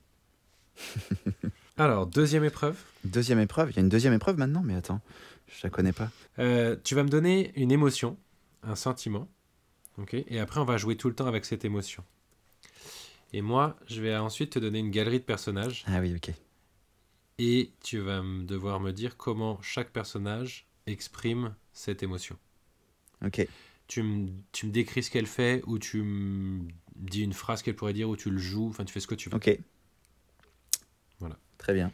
[1.78, 2.76] Alors, deuxième épreuve.
[3.04, 3.70] Deuxième épreuve.
[3.70, 5.00] Il y a une deuxième épreuve maintenant, mais attends,
[5.48, 6.10] je la connais pas.
[6.38, 8.16] Euh, tu vas me donner une émotion,
[8.62, 9.28] un sentiment,
[10.28, 12.04] Et après, on va jouer tout le temps avec cette émotion.
[13.32, 16.32] Et moi, je vais ensuite te donner une galerie de personnages Ah oui, ok.
[17.38, 22.36] et tu vas devoir me dire comment chaque personnage exprime cette émotion.
[23.24, 23.46] Ok.
[23.88, 27.76] Tu me, tu me décris ce qu'elle fait ou tu me dis une phrase qu'elle
[27.76, 29.36] pourrait dire ou tu le joues, enfin tu fais ce que tu veux.
[29.36, 29.58] Ok.
[31.18, 31.36] Voilà.
[31.58, 31.90] Très bien.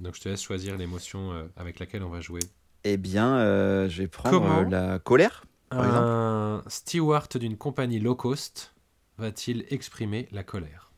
[0.00, 2.40] Donc je te laisse choisir l'émotion euh, avec laquelle on va jouer.
[2.84, 5.44] Eh bien, euh, je vais prendre Comment euh, la colère.
[5.76, 8.74] Par un steward d'une compagnie low cost
[9.18, 10.90] va-t-il exprimer la colère?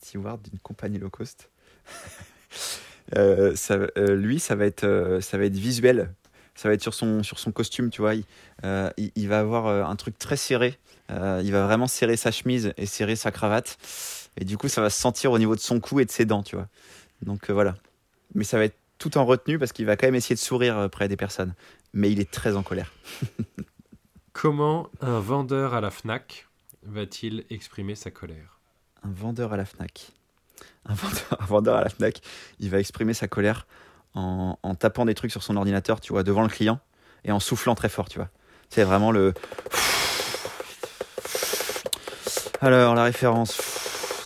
[0.00, 1.50] Steward d'une compagnie low cost?
[3.16, 6.12] Euh, ça, euh, lui, ça va être, euh, ça va être visuel.
[6.54, 8.14] Ça va être sur son, sur son costume, tu vois.
[8.14, 8.24] Il,
[8.64, 10.78] euh, il, il va avoir un truc très serré.
[11.10, 13.78] Euh, il va vraiment serrer sa chemise et serrer sa cravate.
[14.36, 16.24] Et du coup, ça va se sentir au niveau de son cou et de ses
[16.26, 16.68] dents, tu vois.
[17.22, 17.74] Donc euh, voilà.
[18.34, 20.76] Mais ça va être tout en retenue parce qu'il va quand même essayer de sourire
[20.78, 21.54] euh, près des personnes.
[21.92, 22.92] Mais il est très en colère.
[24.32, 26.46] Comment un vendeur à la FNAC
[26.84, 28.60] va-t-il exprimer sa colère?
[29.02, 30.10] Un vendeur à la FNAC.
[30.86, 32.20] Un vendeur, un vendeur à la FNAC,
[32.60, 33.66] il va exprimer sa colère
[34.14, 36.80] en, en tapant des trucs sur son ordinateur, tu vois, devant le client,
[37.24, 38.28] et en soufflant très fort, tu vois.
[38.70, 39.34] C'est vraiment le...
[42.60, 43.60] Alors, la référence,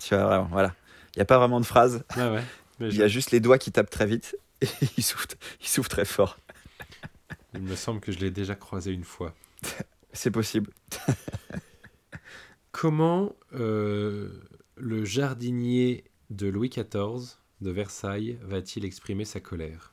[0.02, 0.74] tu vois, vraiment, voilà.
[1.14, 2.42] Il n'y a pas vraiment de phrase, ouais.
[2.80, 5.26] il y a juste les doigts qui tapent très vite, et il souffle,
[5.60, 6.38] il souffle très fort.
[7.54, 9.34] Il me semble que je l'ai déjà croisé une fois.
[10.14, 10.70] C'est possible.
[12.70, 14.40] Comment euh,
[14.76, 19.92] le jardinier de Louis XIV de Versailles va-t-il exprimer sa colère?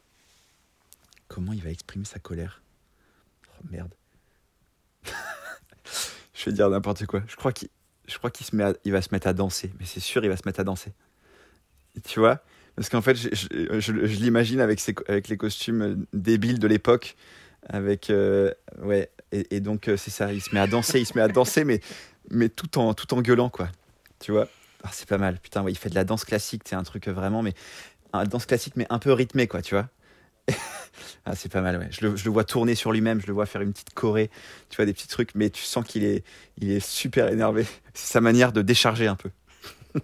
[1.27, 2.61] Comment il va exprimer sa colère?
[3.49, 3.93] Oh merde.
[6.33, 7.21] je vais dire n'importe quoi.
[7.27, 7.69] Je crois qu'il
[8.07, 10.23] je crois qu'il se met à- il va se mettre à danser, mais c'est sûr
[10.23, 10.93] il va se mettre à danser.
[12.05, 12.41] Tu vois?
[12.75, 17.15] Parce qu'en fait, je, je- l'imagine avec, avec les costumes débiles de l'époque.
[17.67, 18.09] Avec.
[18.09, 18.51] euh,
[18.81, 19.09] ouais.
[19.31, 20.33] Et, donc, euh, c'est ça.
[20.33, 21.81] Il se met à danser, il se met à danser, mais,
[22.31, 23.69] mais tout, en, tout en gueulant, quoi.
[24.19, 24.47] Tu vois?
[24.83, 25.37] Ah, C'est pas mal.
[25.39, 26.63] Putain, ouais, il fait de la danse classique.
[26.65, 27.53] C'est un truc euh, vraiment, mais.
[28.11, 29.89] Un danse classique, mais un peu rythmé, quoi, tu vois?
[31.25, 31.87] Ah, c'est pas mal, ouais.
[31.91, 34.29] Je le, je le vois tourner sur lui-même, je le vois faire une petite choré,
[34.69, 36.23] tu vois, des petits trucs, mais tu sens qu'il est,
[36.57, 37.65] il est super énervé.
[37.93, 39.29] C'est sa manière de décharger un peu.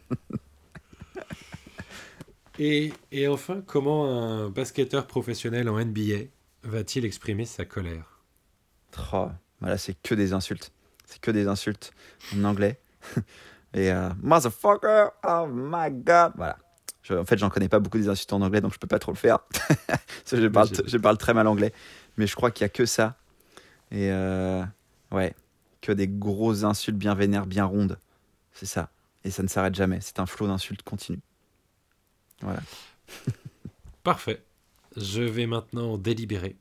[2.59, 6.25] et, enfin, comment un basketteur professionnel en NBA
[6.63, 8.21] va-t-il exprimer sa colère?
[9.13, 9.27] Oh,
[9.59, 10.71] voilà, c'est que des insultes.
[11.05, 11.91] C'est que des insultes
[12.35, 12.79] en anglais.
[13.73, 16.31] Et euh, motherfucker, oh my god.
[16.35, 16.57] Voilà.
[17.11, 19.11] En fait, j'en connais pas beaucoup des insultes en anglais, donc je peux pas trop
[19.11, 19.39] le faire.
[20.31, 21.71] Je parle très mal anglais.
[22.17, 23.17] Mais je crois qu'il y a que ça.
[23.91, 24.63] Et euh,
[25.11, 25.35] ouais,
[25.81, 27.99] que des grosses insultes bien vénères, bien rondes.
[28.53, 28.89] c'est ça.
[29.23, 29.99] Et ça ne s'arrête jamais.
[30.01, 31.19] C'est un flot d'insultes continu.
[32.45, 32.61] Voilà.
[34.03, 34.43] Parfait.
[34.95, 36.55] Je vais maintenant délibérer.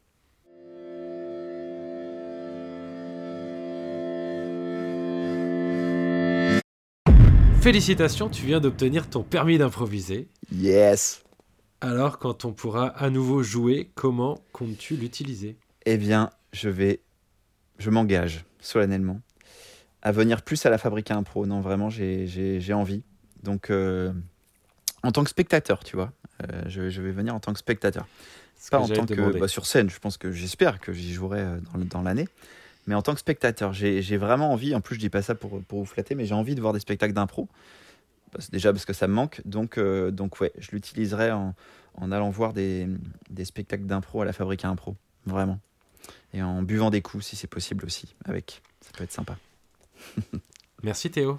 [7.60, 10.28] Félicitations, tu viens d'obtenir ton permis d'improviser.
[10.52, 11.22] Yes.
[11.80, 15.56] Alors, quand on pourra à nouveau jouer, comment comptes-tu l'utiliser?
[15.84, 17.00] Eh bien, je vais,
[17.78, 19.20] je m'engage solennellement
[20.02, 21.46] à venir plus à la Fabrique à Impro.
[21.46, 23.02] Non, vraiment, j'ai envie.
[23.42, 24.12] Donc, euh,
[25.04, 28.06] en tant que spectateur, tu vois, euh, je, je vais venir en tant que spectateur.
[28.70, 31.40] Pas que en tant que bah, sur scène, je pense que j'espère que j'y jouerai
[31.40, 32.26] euh, dans, l'année.
[32.86, 35.62] Mais en tant que spectateur, j'ai vraiment envie, en plus je dis pas ça pour,
[35.62, 37.48] pour vous flatter, mais j'ai envie de voir des spectacles d'impro.
[38.50, 39.42] Déjà parce que ça me manque.
[39.44, 41.54] Donc, euh, donc ouais, je l'utiliserai en,
[41.94, 42.88] en allant voir des,
[43.30, 44.96] des spectacles d'impro à la Fabrique à Impro.
[45.26, 45.60] Vraiment.
[46.32, 48.62] Et en buvant des coups si c'est possible aussi avec.
[48.80, 49.36] Ça peut être sympa.
[50.82, 51.38] Merci Théo.